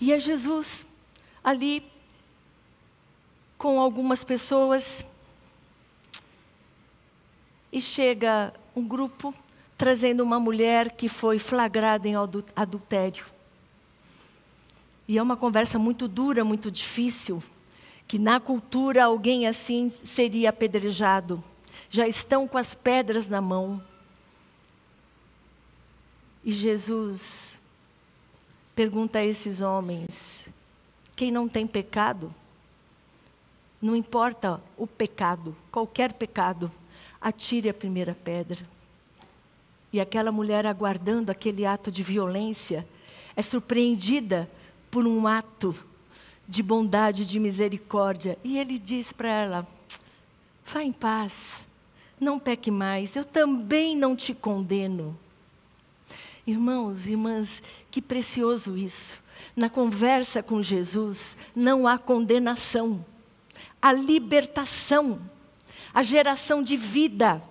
E 0.00 0.10
é 0.10 0.18
Jesus 0.18 0.86
ali 1.44 1.84
com 3.58 3.78
algumas 3.78 4.24
pessoas. 4.24 5.04
E 7.70 7.82
chega 7.82 8.54
um 8.74 8.86
grupo 8.86 9.34
trazendo 9.76 10.22
uma 10.22 10.40
mulher 10.40 10.92
que 10.92 11.08
foi 11.08 11.38
flagrada 11.38 12.08
em 12.08 12.14
adultério. 12.54 13.26
E 15.08 15.18
é 15.18 15.22
uma 15.22 15.36
conversa 15.36 15.78
muito 15.78 16.08
dura, 16.08 16.44
muito 16.44 16.70
difícil, 16.70 17.42
que 18.08 18.18
na 18.18 18.40
cultura 18.40 19.04
alguém 19.04 19.46
assim 19.46 19.90
seria 19.90 20.50
apedrejado. 20.50 21.42
Já 21.90 22.08
estão 22.08 22.48
com 22.48 22.58
as 22.58 22.74
pedras 22.74 23.28
na 23.28 23.40
mão. 23.40 23.82
E 26.44 26.52
Jesus 26.52 27.58
pergunta 28.74 29.18
a 29.18 29.24
esses 29.24 29.60
homens: 29.60 30.48
quem 31.14 31.30
não 31.30 31.48
tem 31.48 31.66
pecado, 31.66 32.34
não 33.80 33.94
importa 33.94 34.60
o 34.76 34.86
pecado, 34.86 35.56
qualquer 35.70 36.14
pecado, 36.14 36.70
atire 37.20 37.68
a 37.68 37.74
primeira 37.74 38.14
pedra. 38.14 38.75
E 39.96 40.00
aquela 40.00 40.30
mulher, 40.30 40.66
aguardando 40.66 41.32
aquele 41.32 41.64
ato 41.64 41.90
de 41.90 42.02
violência, 42.02 42.86
é 43.34 43.40
surpreendida 43.40 44.46
por 44.90 45.06
um 45.06 45.26
ato 45.26 45.74
de 46.46 46.62
bondade, 46.62 47.24
de 47.24 47.38
misericórdia. 47.38 48.36
E 48.44 48.58
ele 48.58 48.78
diz 48.78 49.10
para 49.10 49.30
ela: 49.30 49.66
vá 50.66 50.82
em 50.82 50.92
paz, 50.92 51.64
não 52.20 52.38
peque 52.38 52.70
mais, 52.70 53.16
eu 53.16 53.24
também 53.24 53.96
não 53.96 54.14
te 54.14 54.34
condeno. 54.34 55.18
Irmãos, 56.46 57.06
irmãs, 57.06 57.62
que 57.90 58.02
precioso 58.02 58.76
isso. 58.76 59.18
Na 59.56 59.70
conversa 59.70 60.42
com 60.42 60.62
Jesus, 60.62 61.38
não 61.54 61.88
há 61.88 61.96
condenação, 61.96 63.02
há 63.80 63.94
libertação, 63.94 65.18
a 65.94 66.02
geração 66.02 66.62
de 66.62 66.76
vida 66.76 67.42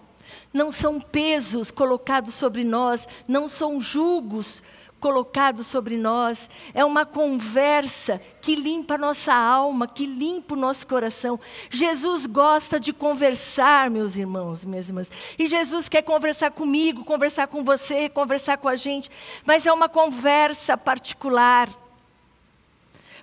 não 0.53 0.71
são 0.71 0.99
pesos 0.99 1.71
colocados 1.71 2.33
sobre 2.33 2.63
nós, 2.63 3.07
não 3.27 3.47
são 3.47 3.81
julgos 3.81 4.63
colocados 5.05 5.67
sobre 5.67 5.97
nós, 5.97 6.49
é 6.73 6.83
uma 6.83 7.05
conversa 7.05 8.19
que 8.41 8.55
limpa 8.55 8.95
a 8.95 8.97
nossa 8.97 9.31
alma, 9.31 9.87
que 9.87 10.03
limpa 10.05 10.55
o 10.55 10.57
nosso 10.57 10.87
coração. 10.87 11.39
Jesus 11.69 12.25
gosta 12.25 12.79
de 12.79 12.91
conversar, 12.91 13.91
meus 13.91 14.15
irmãos, 14.15 14.65
minhas 14.65 14.87
irmãs. 14.87 15.11
E 15.37 15.47
Jesus 15.47 15.87
quer 15.87 16.01
conversar 16.01 16.49
comigo, 16.49 17.03
conversar 17.03 17.45
com 17.45 17.63
você, 17.63 18.09
conversar 18.09 18.57
com 18.57 18.67
a 18.67 18.75
gente, 18.75 19.11
mas 19.45 19.67
é 19.67 19.71
uma 19.71 19.87
conversa 19.87 20.75
particular. 20.75 21.69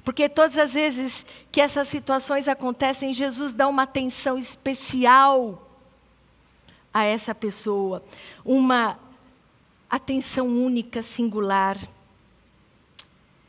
Porque 0.04 0.28
todas 0.28 0.58
as 0.58 0.74
vezes 0.74 1.26
que 1.50 1.60
essas 1.60 1.88
situações 1.88 2.46
acontecem, 2.46 3.12
Jesus 3.12 3.52
dá 3.52 3.66
uma 3.66 3.82
atenção 3.82 4.38
especial 4.38 5.71
a 6.92 7.04
essa 7.04 7.34
pessoa, 7.34 8.04
uma 8.44 8.98
atenção 9.88 10.46
única, 10.46 11.02
singular. 11.02 11.76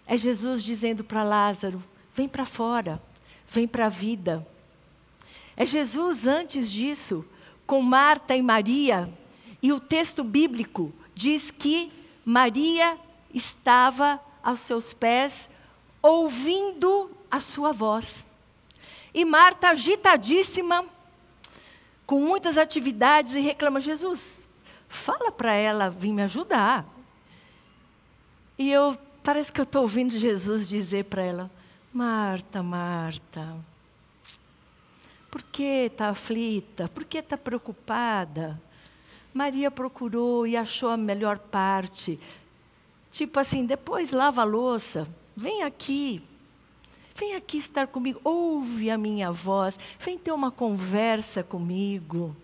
É 0.05 0.17
Jesus 0.17 0.63
dizendo 0.63 1.03
para 1.03 1.23
Lázaro: 1.23 1.83
vem 2.13 2.27
para 2.27 2.45
fora, 2.45 3.01
vem 3.47 3.67
para 3.67 3.87
a 3.87 3.89
vida. 3.89 4.45
É 5.55 5.65
Jesus 5.65 6.25
antes 6.25 6.71
disso, 6.71 7.25
com 7.65 7.81
Marta 7.81 8.35
e 8.35 8.41
Maria, 8.41 9.11
e 9.61 9.71
o 9.71 9.79
texto 9.79 10.23
bíblico 10.23 10.91
diz 11.15 11.51
que 11.51 11.91
Maria 12.25 12.97
estava 13.33 14.19
aos 14.43 14.59
seus 14.61 14.93
pés, 14.93 15.49
ouvindo 16.01 17.11
a 17.31 17.39
sua 17.39 17.71
voz. 17.71 18.25
E 19.13 19.23
Marta, 19.23 19.69
agitadíssima, 19.69 20.85
com 22.05 22.19
muitas 22.19 22.57
atividades 22.57 23.35
e 23.35 23.39
reclama: 23.39 23.79
Jesus, 23.79 24.45
fala 24.87 25.31
para 25.31 25.53
ela 25.53 25.89
vir 25.89 26.11
me 26.11 26.21
ajudar. 26.23 26.85
E 28.57 28.71
eu, 28.71 28.97
parece 29.23 29.51
que 29.51 29.59
eu 29.59 29.63
estou 29.63 29.81
ouvindo 29.83 30.17
Jesus 30.17 30.67
dizer 30.67 31.05
para 31.05 31.23
ela: 31.23 31.51
Marta, 31.93 32.61
Marta, 32.61 33.55
por 35.29 35.41
que 35.43 35.63
está 35.63 36.09
aflita? 36.09 36.87
Por 36.89 37.03
que 37.03 37.17
está 37.17 37.37
preocupada? 37.37 38.61
Maria 39.33 39.71
procurou 39.71 40.45
e 40.45 40.55
achou 40.55 40.89
a 40.89 40.97
melhor 40.97 41.39
parte. 41.39 42.19
Tipo 43.11 43.39
assim, 43.39 43.65
depois 43.65 44.11
lava 44.11 44.41
a 44.41 44.45
louça, 44.45 45.07
vem 45.35 45.63
aqui, 45.63 46.21
Vem 47.15 47.35
aqui 47.35 47.57
estar 47.57 47.87
comigo, 47.87 48.19
ouve 48.23 48.89
a 48.89 48.97
minha 48.97 49.31
voz, 49.31 49.77
vem 49.99 50.17
ter 50.17 50.31
uma 50.31 50.51
conversa 50.51 51.43
comigo. 51.43 52.35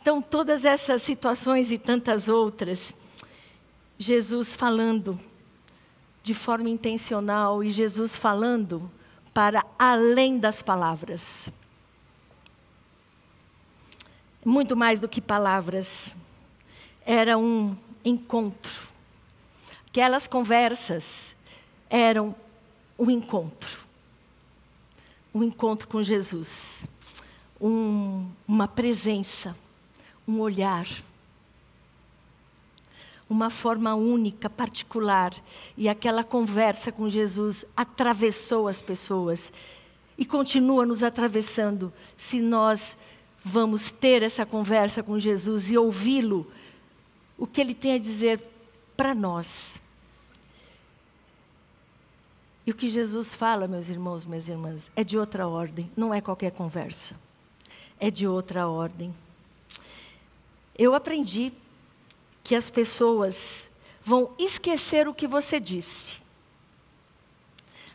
Então, 0.00 0.22
todas 0.22 0.64
essas 0.64 1.02
situações 1.02 1.72
e 1.72 1.78
tantas 1.78 2.28
outras, 2.28 2.96
Jesus 3.98 4.54
falando 4.54 5.18
de 6.22 6.32
forma 6.32 6.68
intencional 6.68 7.62
e 7.62 7.70
Jesus 7.70 8.14
falando 8.14 8.90
para 9.34 9.64
além 9.78 10.38
das 10.38 10.62
palavras. 10.62 11.50
Muito 14.44 14.76
mais 14.76 15.00
do 15.00 15.08
que 15.08 15.20
palavras. 15.20 16.16
Era 17.04 17.36
um 17.36 17.76
encontro. 18.04 18.72
Aquelas 19.88 20.28
conversas 20.28 21.34
eram 21.90 22.34
um 22.98 23.10
encontro. 23.10 23.78
Um 25.34 25.42
encontro 25.42 25.86
com 25.88 26.02
Jesus. 26.02 26.86
Um, 27.60 28.28
uma 28.46 28.66
presença, 28.66 29.56
um 30.26 30.40
olhar. 30.40 30.86
Uma 33.28 33.50
forma 33.50 33.94
única, 33.94 34.48
particular. 34.48 35.34
E 35.76 35.88
aquela 35.88 36.24
conversa 36.24 36.90
com 36.90 37.08
Jesus 37.08 37.64
atravessou 37.76 38.68
as 38.68 38.80
pessoas 38.80 39.52
e 40.18 40.24
continua 40.24 40.86
nos 40.86 41.02
atravessando 41.02 41.92
se 42.16 42.40
nós 42.40 42.96
vamos 43.44 43.92
ter 43.92 44.22
essa 44.22 44.46
conversa 44.46 45.02
com 45.02 45.18
Jesus 45.18 45.70
e 45.70 45.76
ouvi-lo, 45.76 46.50
o 47.38 47.46
que 47.46 47.60
ele 47.60 47.74
tem 47.74 47.92
a 47.92 47.98
dizer 47.98 48.42
para 48.96 49.14
nós. 49.14 49.78
E 52.66 52.72
o 52.72 52.74
que 52.74 52.88
Jesus 52.88 53.32
fala, 53.32 53.68
meus 53.68 53.88
irmãos, 53.88 54.24
minhas 54.24 54.48
irmãs, 54.48 54.90
é 54.96 55.04
de 55.04 55.16
outra 55.16 55.46
ordem, 55.46 55.88
não 55.96 56.12
é 56.12 56.20
qualquer 56.20 56.50
conversa. 56.50 57.14
É 58.00 58.10
de 58.10 58.26
outra 58.26 58.66
ordem. 58.66 59.14
Eu 60.76 60.92
aprendi 60.92 61.52
que 62.42 62.56
as 62.56 62.68
pessoas 62.68 63.70
vão 64.02 64.34
esquecer 64.36 65.06
o 65.06 65.14
que 65.14 65.28
você 65.28 65.60
disse. 65.60 66.18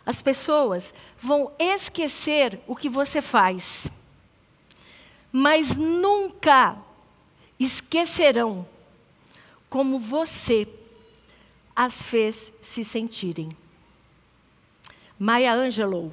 As 0.05 0.21
pessoas 0.21 0.93
vão 1.19 1.51
esquecer 1.59 2.59
o 2.65 2.75
que 2.75 2.89
você 2.89 3.21
faz. 3.21 3.87
Mas 5.31 5.75
nunca 5.75 6.77
esquecerão 7.59 8.65
como 9.69 9.99
você 9.99 10.67
as 11.75 12.01
fez 12.01 12.51
se 12.61 12.83
sentirem. 12.83 13.49
Maya 15.21 15.53
Angelou 15.53 16.11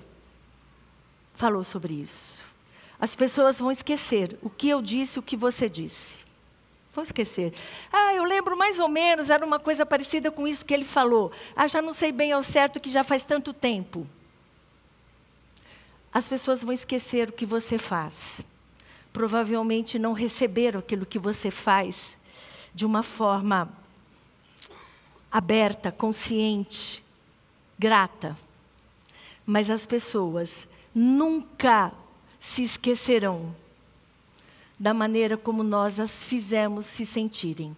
falou 1.32 1.64
sobre 1.64 1.94
isso. 1.94 2.44
As 3.00 3.16
pessoas 3.16 3.58
vão 3.58 3.70
esquecer 3.70 4.38
o 4.42 4.50
que 4.50 4.68
eu 4.68 4.82
disse, 4.82 5.18
o 5.18 5.22
que 5.22 5.34
você 5.34 5.66
disse. 5.66 6.26
Vão 6.92 7.02
esquecer. 7.02 7.54
Ah, 7.90 8.12
eu 8.14 8.22
lembro 8.22 8.54
mais 8.54 8.78
ou 8.78 8.86
menos, 8.86 9.30
era 9.30 9.46
uma 9.46 9.58
coisa 9.58 9.86
parecida 9.86 10.30
com 10.30 10.46
isso 10.46 10.62
que 10.62 10.74
ele 10.74 10.84
falou. 10.84 11.32
Ah, 11.56 11.66
já 11.66 11.80
não 11.80 11.94
sei 11.94 12.12
bem 12.12 12.32
ao 12.32 12.42
certo 12.42 12.78
que 12.78 12.90
já 12.90 13.02
faz 13.02 13.24
tanto 13.24 13.54
tempo. 13.54 14.06
As 16.12 16.28
pessoas 16.28 16.62
vão 16.62 16.74
esquecer 16.74 17.30
o 17.30 17.32
que 17.32 17.46
você 17.46 17.78
faz. 17.78 18.42
Provavelmente 19.10 19.98
não 19.98 20.12
receberam 20.12 20.80
aquilo 20.80 21.06
que 21.06 21.18
você 21.18 21.50
faz 21.50 22.14
de 22.74 22.84
uma 22.84 23.02
forma 23.02 23.70
aberta, 25.32 25.90
consciente, 25.90 27.02
grata 27.78 28.36
mas 29.48 29.70
as 29.70 29.86
pessoas 29.86 30.68
nunca 30.94 31.90
se 32.38 32.62
esquecerão 32.62 33.56
da 34.78 34.92
maneira 34.92 35.38
como 35.38 35.62
nós 35.62 35.98
as 35.98 36.22
fizemos 36.22 36.84
se 36.84 37.06
sentirem. 37.06 37.74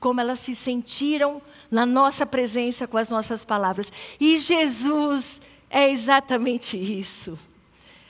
como 0.00 0.20
elas 0.20 0.38
se 0.38 0.54
sentiram 0.54 1.42
na 1.70 1.84
nossa 1.84 2.24
presença 2.24 2.86
com 2.86 2.96
as 2.96 3.10
nossas 3.10 3.44
palavras. 3.44 3.92
E 4.18 4.38
Jesus 4.38 5.42
é 5.68 5.90
exatamente 5.90 6.76
isso. 6.76 7.38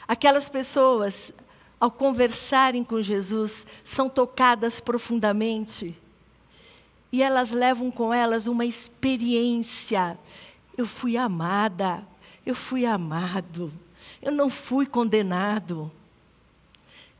Aquelas 0.06 0.48
pessoas, 0.48 1.32
ao 1.80 1.90
conversarem 1.90 2.84
com 2.84 3.02
Jesus, 3.02 3.66
são 3.82 4.08
tocadas 4.08 4.78
profundamente. 4.78 5.96
E 7.10 7.22
elas 7.22 7.50
levam 7.50 7.90
com 7.90 8.12
elas 8.14 8.46
uma 8.46 8.64
experiência. 8.64 10.18
Eu 10.76 10.86
fui 10.86 11.16
amada, 11.16 12.06
eu 12.48 12.54
fui 12.54 12.86
amado, 12.86 13.70
eu 14.22 14.32
não 14.32 14.48
fui 14.48 14.86
condenado. 14.86 15.92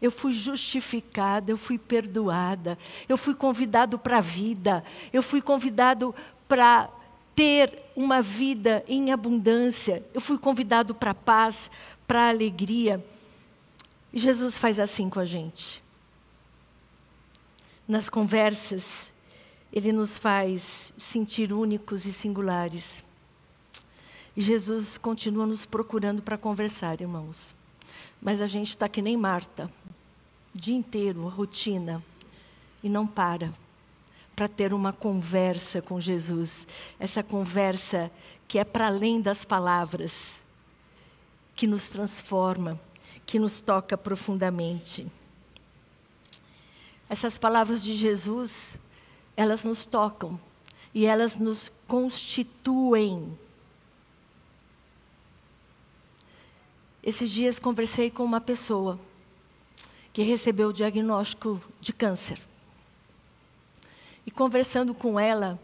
Eu 0.00 0.10
fui 0.10 0.32
justificada, 0.32 1.50
eu 1.50 1.58
fui 1.58 1.76
perdoada, 1.76 2.78
eu 3.06 3.16
fui 3.18 3.34
convidado 3.34 3.98
para 3.98 4.18
a 4.18 4.20
vida, 4.22 4.82
eu 5.12 5.22
fui 5.22 5.42
convidado 5.42 6.14
para 6.48 6.88
ter 7.34 7.78
uma 7.94 8.22
vida 8.22 8.82
em 8.88 9.12
abundância, 9.12 10.02
eu 10.14 10.20
fui 10.20 10.38
convidado 10.38 10.94
para 10.94 11.10
a 11.10 11.14
paz, 11.14 11.70
para 12.06 12.22
a 12.22 12.28
alegria. 12.30 13.04
E 14.10 14.18
Jesus 14.18 14.56
faz 14.56 14.80
assim 14.80 15.10
com 15.10 15.20
a 15.20 15.26
gente. 15.26 15.82
Nas 17.86 18.08
conversas, 18.08 19.12
ele 19.70 19.92
nos 19.92 20.16
faz 20.16 20.90
sentir 20.96 21.52
únicos 21.52 22.06
e 22.06 22.12
singulares. 22.12 23.06
E 24.38 24.40
Jesus 24.40 24.96
continua 24.96 25.44
nos 25.44 25.66
procurando 25.66 26.22
para 26.22 26.38
conversar, 26.38 27.00
irmãos. 27.00 27.52
Mas 28.22 28.40
a 28.40 28.46
gente 28.46 28.68
está 28.68 28.88
que 28.88 29.02
nem 29.02 29.16
Marta, 29.16 29.68
dia 30.54 30.76
inteiro, 30.76 31.26
rotina, 31.26 32.00
e 32.80 32.88
não 32.88 33.04
para 33.04 33.52
para 34.36 34.46
ter 34.46 34.72
uma 34.72 34.92
conversa 34.92 35.82
com 35.82 36.00
Jesus. 36.00 36.68
Essa 37.00 37.20
conversa 37.20 38.12
que 38.46 38.60
é 38.60 38.64
para 38.64 38.86
além 38.86 39.20
das 39.20 39.44
palavras, 39.44 40.36
que 41.56 41.66
nos 41.66 41.88
transforma, 41.88 42.80
que 43.26 43.40
nos 43.40 43.60
toca 43.60 43.98
profundamente. 43.98 45.04
Essas 47.08 47.36
palavras 47.36 47.82
de 47.82 47.92
Jesus, 47.92 48.78
elas 49.36 49.64
nos 49.64 49.84
tocam 49.84 50.38
e 50.94 51.06
elas 51.06 51.34
nos 51.34 51.72
constituem 51.88 53.36
Esses 57.02 57.30
dias 57.30 57.58
conversei 57.58 58.10
com 58.10 58.24
uma 58.24 58.40
pessoa 58.40 58.98
que 60.12 60.22
recebeu 60.22 60.68
o 60.68 60.72
diagnóstico 60.72 61.60
de 61.80 61.92
câncer. 61.92 62.40
E 64.26 64.30
conversando 64.30 64.94
com 64.94 65.18
ela, 65.18 65.58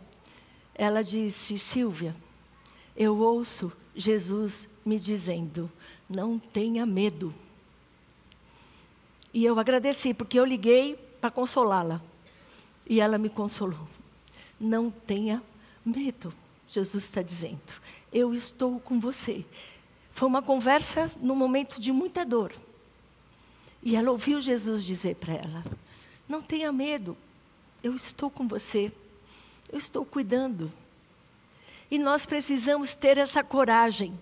ela 0.74 1.02
disse: 1.02 1.58
Silvia, 1.58 2.14
eu 2.96 3.18
ouço 3.18 3.72
Jesus 3.94 4.68
me 4.84 4.98
dizendo: 4.98 5.70
não 6.08 6.38
tenha 6.38 6.84
medo. 6.84 7.32
E 9.32 9.44
eu 9.44 9.58
agradeci, 9.58 10.14
porque 10.14 10.38
eu 10.38 10.44
liguei 10.44 10.96
para 11.20 11.30
consolá-la. 11.30 12.00
E 12.88 13.00
ela 13.00 13.18
me 13.18 13.28
consolou. 13.28 13.88
Não 14.60 14.90
tenha 14.90 15.42
medo, 15.84 16.32
Jesus 16.68 17.04
está 17.04 17.22
dizendo. 17.22 17.60
Eu 18.12 18.32
estou 18.32 18.78
com 18.78 19.00
você. 19.00 19.44
Foi 20.14 20.28
uma 20.28 20.40
conversa 20.40 21.10
no 21.20 21.34
momento 21.34 21.80
de 21.80 21.90
muita 21.90 22.24
dor. 22.24 22.52
E 23.82 23.96
ela 23.96 24.12
ouviu 24.12 24.40
Jesus 24.40 24.84
dizer 24.84 25.16
para 25.16 25.34
ela: 25.34 25.64
Não 26.28 26.40
tenha 26.40 26.72
medo, 26.72 27.16
eu 27.82 27.96
estou 27.96 28.30
com 28.30 28.46
você, 28.46 28.92
eu 29.70 29.76
estou 29.76 30.06
cuidando. 30.06 30.72
E 31.90 31.98
nós 31.98 32.24
precisamos 32.24 32.94
ter 32.94 33.18
essa 33.18 33.42
coragem 33.42 34.16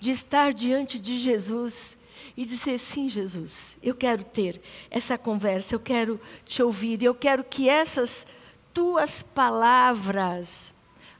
de 0.00 0.10
estar 0.10 0.54
diante 0.54 0.98
de 0.98 1.18
Jesus 1.18 1.98
e 2.34 2.46
dizer: 2.46 2.78
Sim, 2.78 3.10
Jesus, 3.10 3.78
eu 3.82 3.94
quero 3.94 4.24
ter 4.24 4.58
essa 4.90 5.18
conversa, 5.18 5.74
eu 5.74 5.80
quero 5.80 6.18
te 6.46 6.62
ouvir, 6.62 7.02
eu 7.02 7.14
quero 7.14 7.44
que 7.44 7.68
essas 7.68 8.26
tuas 8.72 9.22
palavras 9.22 10.73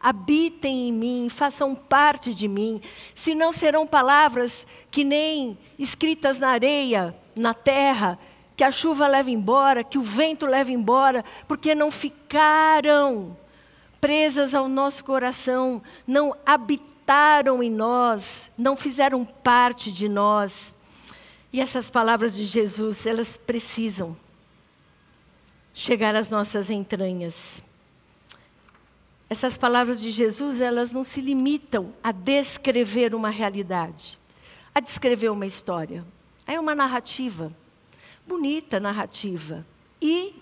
habitem 0.04 0.88
em 0.88 0.92
mim, 0.92 1.28
façam 1.30 1.74
parte 1.74 2.34
de 2.34 2.46
mim, 2.46 2.78
senão 3.14 3.54
serão 3.54 3.86
palavras 3.86 4.66
que 4.90 5.02
nem 5.02 5.56
escritas 5.78 6.38
na 6.38 6.50
areia, 6.50 7.16
na 7.34 7.54
terra, 7.54 8.18
que 8.54 8.62
a 8.62 8.70
chuva 8.70 9.06
leva 9.06 9.30
embora, 9.30 9.82
que 9.82 9.96
o 9.96 10.02
vento 10.02 10.44
leva 10.44 10.70
embora, 10.70 11.24
porque 11.48 11.74
não 11.74 11.90
ficaram 11.90 13.34
presas 13.98 14.54
ao 14.54 14.68
nosso 14.68 15.02
coração, 15.02 15.82
não 16.06 16.36
habitaram 16.44 17.62
em 17.62 17.70
nós, 17.70 18.52
não 18.58 18.76
fizeram 18.76 19.24
parte 19.24 19.90
de 19.90 20.06
nós. 20.06 20.76
E 21.50 21.62
essas 21.62 21.88
palavras 21.88 22.34
de 22.34 22.44
Jesus, 22.44 23.06
elas 23.06 23.38
precisam 23.38 24.14
chegar 25.72 26.14
às 26.14 26.28
nossas 26.28 26.68
entranhas. 26.68 27.62
Essas 29.28 29.56
palavras 29.56 30.00
de 30.00 30.10
Jesus, 30.10 30.60
elas 30.60 30.92
não 30.92 31.02
se 31.02 31.20
limitam 31.20 31.94
a 32.02 32.12
descrever 32.12 33.14
uma 33.14 33.30
realidade, 33.30 34.18
a 34.74 34.80
descrever 34.80 35.30
uma 35.30 35.46
história. 35.46 36.04
É 36.46 36.60
uma 36.60 36.74
narrativa, 36.74 37.54
bonita 38.26 38.78
narrativa. 38.78 39.66
E 40.00 40.34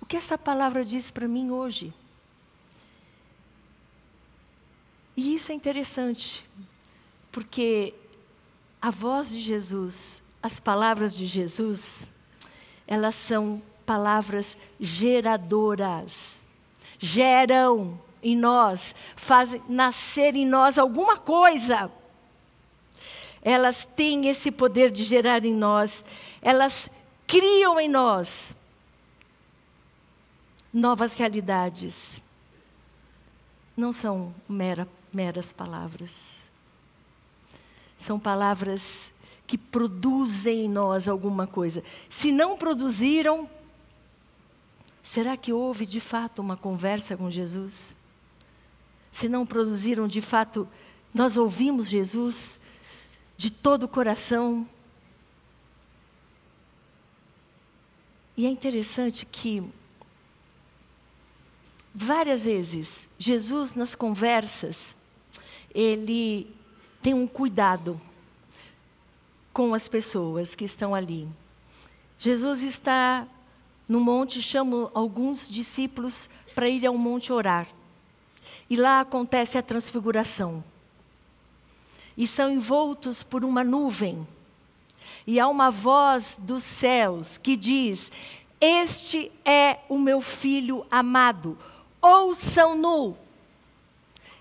o 0.00 0.06
que 0.06 0.16
essa 0.16 0.38
palavra 0.38 0.84
diz 0.84 1.10
para 1.10 1.28
mim 1.28 1.50
hoje? 1.50 1.92
E 5.16 5.34
isso 5.34 5.52
é 5.52 5.54
interessante, 5.54 6.48
porque 7.30 7.94
a 8.80 8.90
voz 8.90 9.28
de 9.28 9.40
Jesus, 9.40 10.22
as 10.42 10.58
palavras 10.60 11.14
de 11.14 11.26
Jesus, 11.26 12.10
elas 12.86 13.14
são 13.14 13.62
palavras 13.84 14.56
geradoras 14.80 16.36
geram 16.98 18.00
em 18.22 18.36
nós, 18.36 18.94
fazem 19.14 19.62
nascer 19.68 20.34
em 20.34 20.46
nós 20.46 20.78
alguma 20.78 21.16
coisa. 21.16 21.90
Elas 23.42 23.84
têm 23.96 24.28
esse 24.28 24.50
poder 24.50 24.90
de 24.90 25.04
gerar 25.04 25.44
em 25.44 25.54
nós, 25.54 26.04
elas 26.42 26.90
criam 27.26 27.78
em 27.78 27.88
nós 27.88 28.54
novas 30.72 31.14
realidades. 31.14 32.20
Não 33.76 33.92
são 33.92 34.34
mera, 34.48 34.88
meras 35.12 35.52
palavras. 35.52 36.38
São 37.98 38.18
palavras 38.18 39.10
que 39.46 39.56
produzem 39.56 40.64
em 40.64 40.68
nós 40.68 41.08
alguma 41.08 41.46
coisa. 41.46 41.82
Se 42.08 42.32
não 42.32 42.56
produziram, 42.56 43.48
Será 45.06 45.36
que 45.36 45.52
houve 45.52 45.86
de 45.86 46.00
fato 46.00 46.42
uma 46.42 46.56
conversa 46.56 47.16
com 47.16 47.30
Jesus? 47.30 47.94
Se 49.12 49.28
não 49.28 49.46
produziram 49.46 50.08
de 50.08 50.20
fato, 50.20 50.68
nós 51.14 51.36
ouvimos 51.36 51.88
Jesus 51.88 52.58
de 53.36 53.48
todo 53.48 53.84
o 53.84 53.88
coração. 53.88 54.68
E 58.36 58.46
é 58.46 58.50
interessante 58.50 59.24
que 59.24 59.62
várias 61.94 62.44
vezes 62.44 63.08
Jesus 63.16 63.74
nas 63.74 63.94
conversas 63.94 64.96
ele 65.72 66.52
tem 67.00 67.14
um 67.14 67.28
cuidado 67.28 67.98
com 69.52 69.72
as 69.72 69.86
pessoas 69.86 70.56
que 70.56 70.64
estão 70.64 70.96
ali. 70.96 71.28
Jesus 72.18 72.60
está 72.60 73.28
no 73.88 74.00
monte, 74.00 74.42
chamo 74.42 74.90
alguns 74.92 75.48
discípulos 75.48 76.28
para 76.54 76.68
ir 76.68 76.84
ao 76.84 76.98
monte 76.98 77.32
orar. 77.32 77.68
E 78.68 78.76
lá 78.76 79.00
acontece 79.00 79.56
a 79.56 79.62
transfiguração. 79.62 80.64
E 82.16 82.26
são 82.26 82.50
envoltos 82.50 83.22
por 83.22 83.44
uma 83.44 83.62
nuvem. 83.62 84.26
E 85.24 85.38
há 85.38 85.46
uma 85.46 85.70
voz 85.70 86.36
dos 86.40 86.64
céus 86.64 87.38
que 87.38 87.56
diz: 87.56 88.10
Este 88.60 89.30
é 89.44 89.78
o 89.88 89.98
meu 89.98 90.20
filho 90.20 90.84
amado, 90.90 91.56
ouçam-no. 92.02 93.16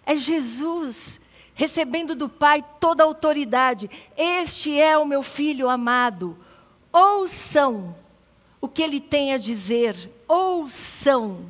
É 0.05 0.15
Jesus 0.15 1.21
recebendo 1.53 2.15
do 2.15 2.27
Pai 2.27 2.63
toda 2.79 3.03
a 3.03 3.05
autoridade. 3.05 3.89
Este 4.17 4.79
é 4.79 4.97
o 4.97 5.05
meu 5.05 5.21
filho 5.21 5.69
amado, 5.69 6.35
ouçam 6.91 7.95
o 8.65 8.67
que 8.67 8.81
ele 8.81 8.99
tem 8.99 9.31
a 9.31 9.37
dizer. 9.37 10.11
Ouçam, 10.27 11.45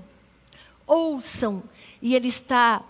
ouçam. 0.85 1.63
E 2.01 2.13
ele 2.13 2.27
está 2.27 2.83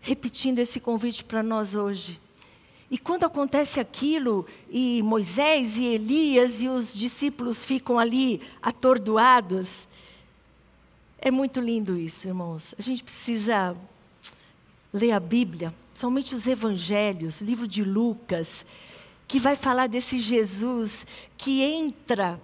repetindo 0.00 0.58
esse 0.58 0.80
convite 0.80 1.22
para 1.22 1.42
nós 1.42 1.74
hoje. 1.74 2.20
E 2.90 2.98
quando 2.98 3.24
acontece 3.24 3.80
aquilo, 3.80 4.44
e 4.68 5.00
Moisés 5.02 5.78
e 5.78 5.86
Elias 5.86 6.60
e 6.60 6.68
os 6.68 6.92
discípulos 6.92 7.64
ficam 7.64 7.98
ali 7.98 8.42
atordoados, 8.60 9.88
É 11.24 11.30
muito 11.30 11.60
lindo 11.60 11.96
isso, 11.96 12.26
irmãos. 12.26 12.74
A 12.76 12.82
gente 12.82 13.04
precisa 13.04 13.76
ler 14.92 15.12
a 15.12 15.20
Bíblia, 15.20 15.72
somente 15.94 16.34
os 16.34 16.48
evangelhos, 16.48 17.40
livro 17.40 17.68
de 17.68 17.84
Lucas, 17.84 18.66
que 19.28 19.38
vai 19.38 19.54
falar 19.54 19.86
desse 19.86 20.18
Jesus 20.18 21.06
que 21.38 21.62
entra 21.62 22.40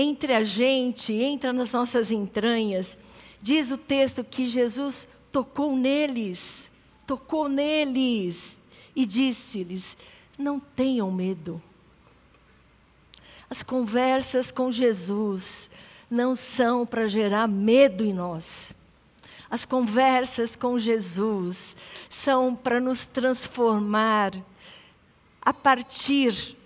entre 0.00 0.32
a 0.32 0.42
gente, 0.42 1.12
entra 1.12 1.52
nas 1.52 1.72
nossas 1.72 2.10
entranhas. 2.10 2.96
Diz 3.42 3.70
o 3.70 3.76
texto 3.76 4.24
que 4.24 4.46
Jesus 4.46 5.06
tocou 5.30 5.76
neles, 5.76 6.70
tocou 7.06 7.48
neles 7.48 8.58
e 8.94 9.04
disse-lhes: 9.06 9.96
Não 10.38 10.58
tenham 10.58 11.10
medo. 11.10 11.62
As 13.48 13.62
conversas 13.62 14.50
com 14.50 14.70
Jesus 14.70 15.68
não 16.10 16.34
são 16.34 16.86
para 16.86 17.06
gerar 17.06 17.46
medo 17.48 18.04
em 18.04 18.12
nós. 18.12 18.74
As 19.50 19.64
conversas 19.64 20.54
com 20.54 20.78
Jesus 20.78 21.74
são 22.08 22.54
para 22.54 22.80
nos 22.80 23.06
transformar 23.06 24.32
a 25.42 25.52
partir 25.52 26.56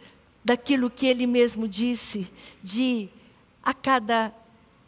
daquilo 0.45 0.91
que 0.91 1.07
ele 1.07 1.27
mesmo 1.27 1.67
disse, 1.67 2.29
de 2.63 3.09
a 3.65 3.73
cada 3.73 4.33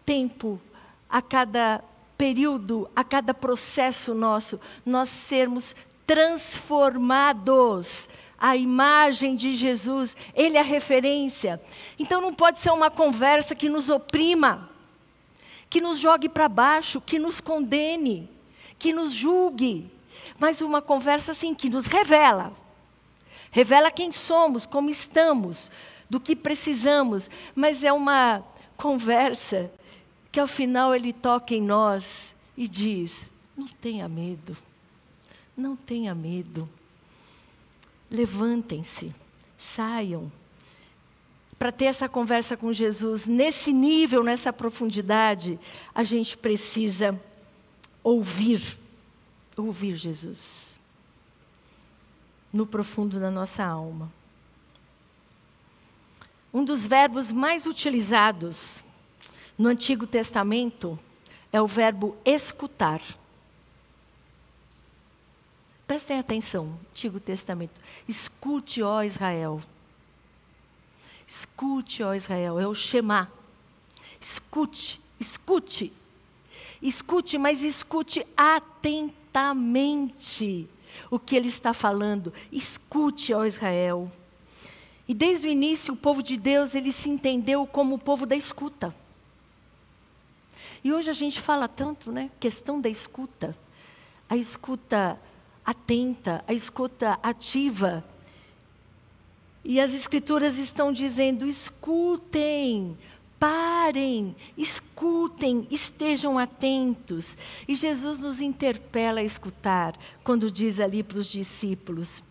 tempo, 0.04 0.60
a 1.08 1.22
cada 1.22 1.82
período, 2.18 2.88
a 2.94 3.02
cada 3.02 3.32
processo 3.32 4.14
nosso, 4.14 4.60
nós 4.84 5.08
sermos 5.08 5.74
transformados 6.06 8.08
à 8.38 8.56
imagem 8.56 9.34
de 9.34 9.54
Jesus, 9.54 10.16
Ele 10.34 10.56
é 10.56 10.60
a 10.60 10.64
referência. 10.64 11.60
Então 11.98 12.20
não 12.20 12.34
pode 12.34 12.58
ser 12.58 12.70
uma 12.70 12.90
conversa 12.90 13.54
que 13.54 13.68
nos 13.68 13.88
oprima, 13.88 14.68
que 15.70 15.80
nos 15.80 15.98
jogue 15.98 16.28
para 16.28 16.48
baixo, 16.48 17.00
que 17.00 17.18
nos 17.18 17.40
condene, 17.40 18.28
que 18.78 18.92
nos 18.92 19.12
julgue, 19.12 19.90
mas 20.38 20.60
uma 20.60 20.82
conversa 20.82 21.32
assim 21.32 21.54
que 21.54 21.70
nos 21.70 21.86
revela. 21.86 22.52
Revela 23.50 23.90
quem 23.90 24.12
somos, 24.12 24.66
como 24.66 24.90
estamos, 24.90 25.70
do 26.10 26.20
que 26.20 26.36
precisamos, 26.36 27.30
mas 27.54 27.82
é 27.82 27.92
uma 27.92 28.44
conversa 28.76 29.70
que 30.30 30.40
ao 30.40 30.46
final 30.46 30.94
ele 30.94 31.12
toca 31.12 31.54
em 31.54 31.62
nós 31.62 32.34
e 32.56 32.68
diz: 32.68 33.26
não 33.56 33.68
tenha 33.68 34.08
medo, 34.08 34.56
não 35.56 35.74
tenha 35.74 36.14
medo. 36.14 36.68
Levantem-se, 38.10 39.12
saiam. 39.56 40.30
Para 41.58 41.72
ter 41.72 41.86
essa 41.86 42.08
conversa 42.08 42.56
com 42.56 42.72
Jesus 42.72 43.26
nesse 43.26 43.72
nível, 43.72 44.22
nessa 44.22 44.52
profundidade, 44.52 45.58
a 45.94 46.04
gente 46.04 46.36
precisa 46.36 47.18
ouvir, 48.04 48.78
ouvir 49.56 49.96
Jesus 49.96 50.78
no 52.52 52.66
profundo 52.66 53.18
da 53.18 53.30
nossa 53.30 53.64
alma. 53.64 54.12
Um 56.56 56.64
dos 56.64 56.86
verbos 56.86 57.30
mais 57.30 57.66
utilizados 57.66 58.82
no 59.58 59.68
Antigo 59.68 60.06
Testamento 60.06 60.98
é 61.52 61.60
o 61.60 61.66
verbo 61.66 62.16
escutar. 62.24 63.02
Prestem 65.86 66.18
atenção, 66.18 66.80
Antigo 66.90 67.20
Testamento. 67.20 67.78
Escute, 68.08 68.82
ó 68.82 69.02
Israel. 69.02 69.60
Escute, 71.26 72.02
ó 72.02 72.14
Israel, 72.14 72.58
é 72.58 72.66
o 72.66 72.72
Shema. 72.72 73.30
Escute, 74.18 74.98
escute. 75.20 75.92
Escute, 76.80 77.36
mas 77.36 77.62
escute 77.62 78.26
atentamente 78.34 80.66
o 81.10 81.18
que 81.18 81.36
ele 81.36 81.48
está 81.48 81.74
falando. 81.74 82.32
Escute, 82.50 83.34
ó 83.34 83.44
Israel. 83.44 84.10
E 85.08 85.14
desde 85.14 85.46
o 85.46 85.50
início, 85.50 85.94
o 85.94 85.96
povo 85.96 86.22
de 86.22 86.36
Deus, 86.36 86.74
ele 86.74 86.92
se 86.92 87.08
entendeu 87.08 87.66
como 87.66 87.94
o 87.94 87.98
povo 87.98 88.26
da 88.26 88.34
escuta. 88.34 88.94
E 90.82 90.92
hoje 90.92 91.10
a 91.10 91.12
gente 91.14 91.40
fala 91.40 91.68
tanto, 91.68 92.10
né? 92.10 92.30
Questão 92.40 92.80
da 92.80 92.88
escuta. 92.88 93.56
A 94.28 94.36
escuta 94.36 95.18
atenta, 95.64 96.44
a 96.46 96.52
escuta 96.52 97.18
ativa. 97.22 98.04
E 99.64 99.80
as 99.80 99.92
escrituras 99.92 100.58
estão 100.58 100.92
dizendo: 100.92 101.46
escutem, 101.46 102.96
parem, 103.38 104.34
escutem, 104.56 105.66
estejam 105.70 106.38
atentos. 106.38 107.36
E 107.66 107.74
Jesus 107.74 108.18
nos 108.18 108.40
interpela 108.40 109.20
a 109.20 109.24
escutar, 109.24 109.96
quando 110.22 110.50
diz 110.50 110.78
ali 110.78 111.02
para 111.02 111.18
os 111.18 111.26
discípulos: 111.26 112.22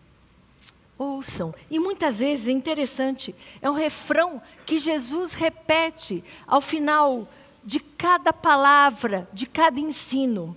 ouçam. 0.98 1.54
E 1.70 1.78
muitas 1.78 2.18
vezes 2.18 2.48
é 2.48 2.52
interessante, 2.52 3.34
é 3.60 3.70
um 3.70 3.74
refrão 3.74 4.40
que 4.64 4.78
Jesus 4.78 5.32
repete 5.32 6.22
ao 6.46 6.60
final 6.60 7.28
de 7.64 7.80
cada 7.80 8.32
palavra, 8.32 9.28
de 9.32 9.46
cada 9.46 9.78
ensino. 9.80 10.56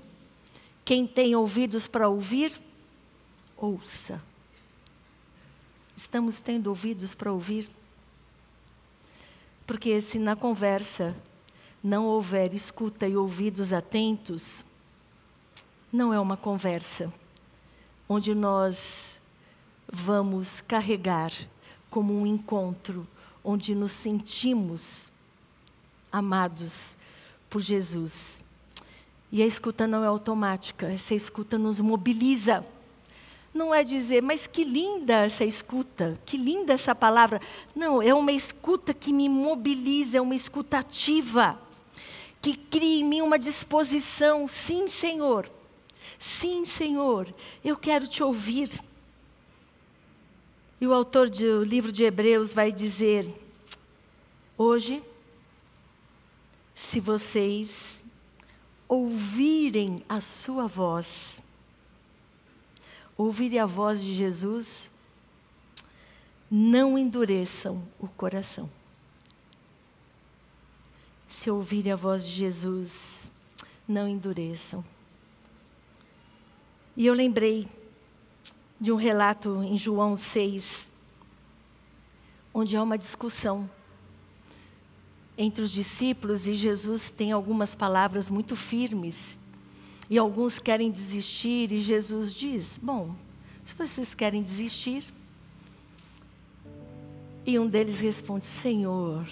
Quem 0.85 1.05
tem 1.05 1.35
ouvidos 1.35 1.87
para 1.87 2.07
ouvir, 2.07 2.59
ouça. 3.57 4.21
Estamos 5.95 6.39
tendo 6.39 6.67
ouvidos 6.67 7.13
para 7.13 7.31
ouvir? 7.31 7.67
Porque 9.67 9.99
se 10.01 10.17
na 10.17 10.35
conversa 10.35 11.15
não 11.83 12.05
houver 12.05 12.53
escuta 12.53 13.07
e 13.07 13.15
ouvidos 13.15 13.71
atentos, 13.73 14.63
não 15.91 16.13
é 16.13 16.19
uma 16.19 16.37
conversa 16.37 17.11
onde 18.07 18.33
nós 18.33 19.08
vamos 19.91 20.61
carregar 20.61 21.31
como 21.89 22.13
um 22.13 22.25
encontro 22.25 23.07
onde 23.43 23.73
nos 23.73 23.91
sentimos 23.91 25.09
amados 26.11 26.95
por 27.49 27.61
Jesus. 27.61 28.43
E 29.31 29.41
a 29.41 29.45
escuta 29.45 29.87
não 29.87 30.03
é 30.03 30.07
automática, 30.07 30.91
essa 30.91 31.13
escuta 31.13 31.57
nos 31.57 31.79
mobiliza. 31.79 32.65
Não 33.53 33.73
é 33.73 33.83
dizer, 33.83 34.21
mas 34.21 34.45
que 34.45 34.63
linda 34.63 35.25
essa 35.25 35.43
escuta, 35.43 36.19
que 36.25 36.37
linda 36.37 36.73
essa 36.73 36.93
palavra. 36.93 37.41
Não, 37.75 38.01
é 38.01 38.13
uma 38.13 38.31
escuta 38.31 38.93
que 38.93 39.11
me 39.11 39.27
mobiliza, 39.27 40.17
é 40.17 40.21
uma 40.21 40.35
escuta 40.35 40.79
ativa, 40.79 41.59
que 42.41 42.55
cria 42.55 43.01
em 43.01 43.03
mim 43.03 43.21
uma 43.21 43.39
disposição. 43.39 44.47
Sim, 44.47 44.87
Senhor. 44.87 45.49
Sim, 46.19 46.65
Senhor, 46.65 47.33
eu 47.63 47.75
quero 47.75 48.07
te 48.07 48.21
ouvir. 48.21 48.79
E 50.81 50.87
o 50.87 50.93
autor 50.93 51.29
do 51.29 51.63
livro 51.63 51.91
de 51.91 52.03
Hebreus 52.03 52.53
vai 52.53 52.71
dizer: 52.71 53.27
hoje, 54.57 55.03
se 56.73 56.99
vocês 56.99 58.03
ouvirem 58.87 60.03
a 60.07 60.21
sua 60.21 60.67
voz, 60.67 61.41
ouvirem 63.17 63.59
a 63.59 63.65
voz 63.65 64.01
de 64.01 64.15
Jesus, 64.15 64.89
não 66.49 66.97
endureçam 66.97 67.83
o 67.99 68.07
coração. 68.07 68.69
Se 71.27 71.51
ouvirem 71.51 71.91
a 71.91 71.95
voz 71.95 72.25
de 72.25 72.31
Jesus, 72.31 73.31
não 73.87 74.07
endureçam. 74.07 74.83
E 76.95 77.05
eu 77.05 77.13
lembrei 77.13 77.67
de 78.79 78.91
um 78.91 78.95
relato 78.95 79.61
em 79.63 79.77
João 79.77 80.15
6, 80.15 80.89
onde 82.53 82.77
há 82.77 82.83
uma 82.83 82.97
discussão 82.97 83.69
entre 85.37 85.61
os 85.61 85.71
discípulos 85.71 86.47
e 86.47 86.53
Jesus 86.53 87.11
tem 87.11 87.31
algumas 87.31 87.73
palavras 87.75 88.29
muito 88.29 88.55
firmes. 88.55 89.39
E 90.09 90.17
alguns 90.17 90.59
querem 90.59 90.91
desistir 90.91 91.71
e 91.71 91.79
Jesus 91.79 92.33
diz: 92.33 92.79
Bom, 92.81 93.15
se 93.63 93.73
vocês 93.73 94.13
querem 94.13 94.41
desistir. 94.41 95.03
E 97.45 97.57
um 97.57 97.67
deles 97.67 97.99
responde: 97.99 98.45
Senhor, 98.45 99.27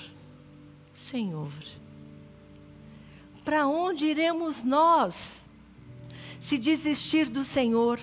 Senhor, 0.93 1.51
para 3.43 3.67
onde 3.67 4.05
iremos 4.05 4.63
nós 4.63 5.43
se 6.39 6.57
desistir 6.57 7.29
do 7.29 7.43
Senhor? 7.43 7.99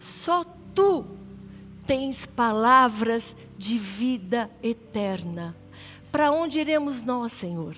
Só 0.00 0.44
tu 0.74 1.04
tens 1.86 2.26
palavras 2.26 3.34
de 3.56 3.78
vida 3.78 4.50
eterna. 4.62 5.56
Para 6.12 6.30
onde 6.30 6.58
iremos 6.58 7.02
nós, 7.02 7.32
Senhor? 7.32 7.76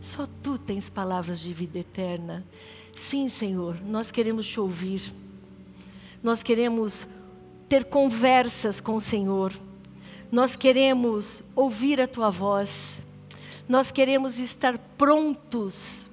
Só 0.00 0.26
tu 0.42 0.58
tens 0.58 0.88
palavras 0.88 1.40
de 1.40 1.52
vida 1.52 1.78
eterna. 1.78 2.44
Sim, 2.94 3.28
Senhor, 3.28 3.80
nós 3.80 4.10
queremos 4.10 4.46
te 4.46 4.58
ouvir. 4.58 5.02
Nós 6.22 6.42
queremos 6.42 7.06
ter 7.68 7.84
conversas 7.84 8.80
com 8.80 8.96
o 8.96 9.00
Senhor. 9.00 9.52
Nós 10.30 10.56
queremos 10.56 11.42
ouvir 11.54 12.00
a 12.00 12.06
tua 12.06 12.30
voz. 12.30 13.00
Nós 13.68 13.90
queremos 13.90 14.38
estar 14.38 14.76
prontos, 14.98 16.08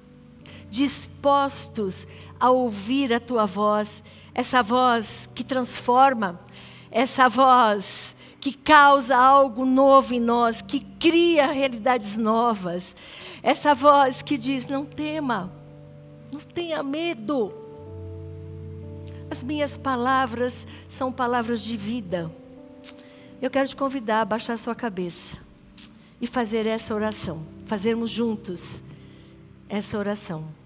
dispostos 0.70 2.06
a 2.38 2.50
ouvir 2.50 3.12
a 3.12 3.20
tua 3.20 3.46
voz, 3.46 4.02
essa 4.34 4.62
voz 4.62 5.28
que 5.34 5.42
transforma, 5.42 6.40
essa 6.90 7.28
voz 7.28 8.14
que 8.40 8.52
causa 8.52 9.16
algo 9.16 9.64
novo 9.64 10.14
em 10.14 10.20
nós, 10.20 10.62
que 10.62 10.80
cria 10.80 11.46
realidades 11.46 12.16
novas. 12.16 12.94
Essa 13.42 13.74
voz 13.74 14.22
que 14.22 14.38
diz: 14.38 14.66
não 14.66 14.84
tema, 14.84 15.52
não 16.32 16.40
tenha 16.40 16.82
medo. 16.82 17.52
As 19.30 19.42
minhas 19.42 19.76
palavras 19.76 20.66
são 20.88 21.12
palavras 21.12 21.60
de 21.60 21.76
vida. 21.76 22.30
Eu 23.40 23.50
quero 23.50 23.68
te 23.68 23.76
convidar 23.76 24.22
a 24.22 24.24
baixar 24.24 24.54
a 24.54 24.58
sua 24.58 24.74
cabeça 24.74 25.36
e 26.20 26.26
fazer 26.26 26.66
essa 26.66 26.94
oração, 26.94 27.44
fazermos 27.66 28.10
juntos 28.10 28.82
essa 29.68 29.98
oração. 29.98 30.57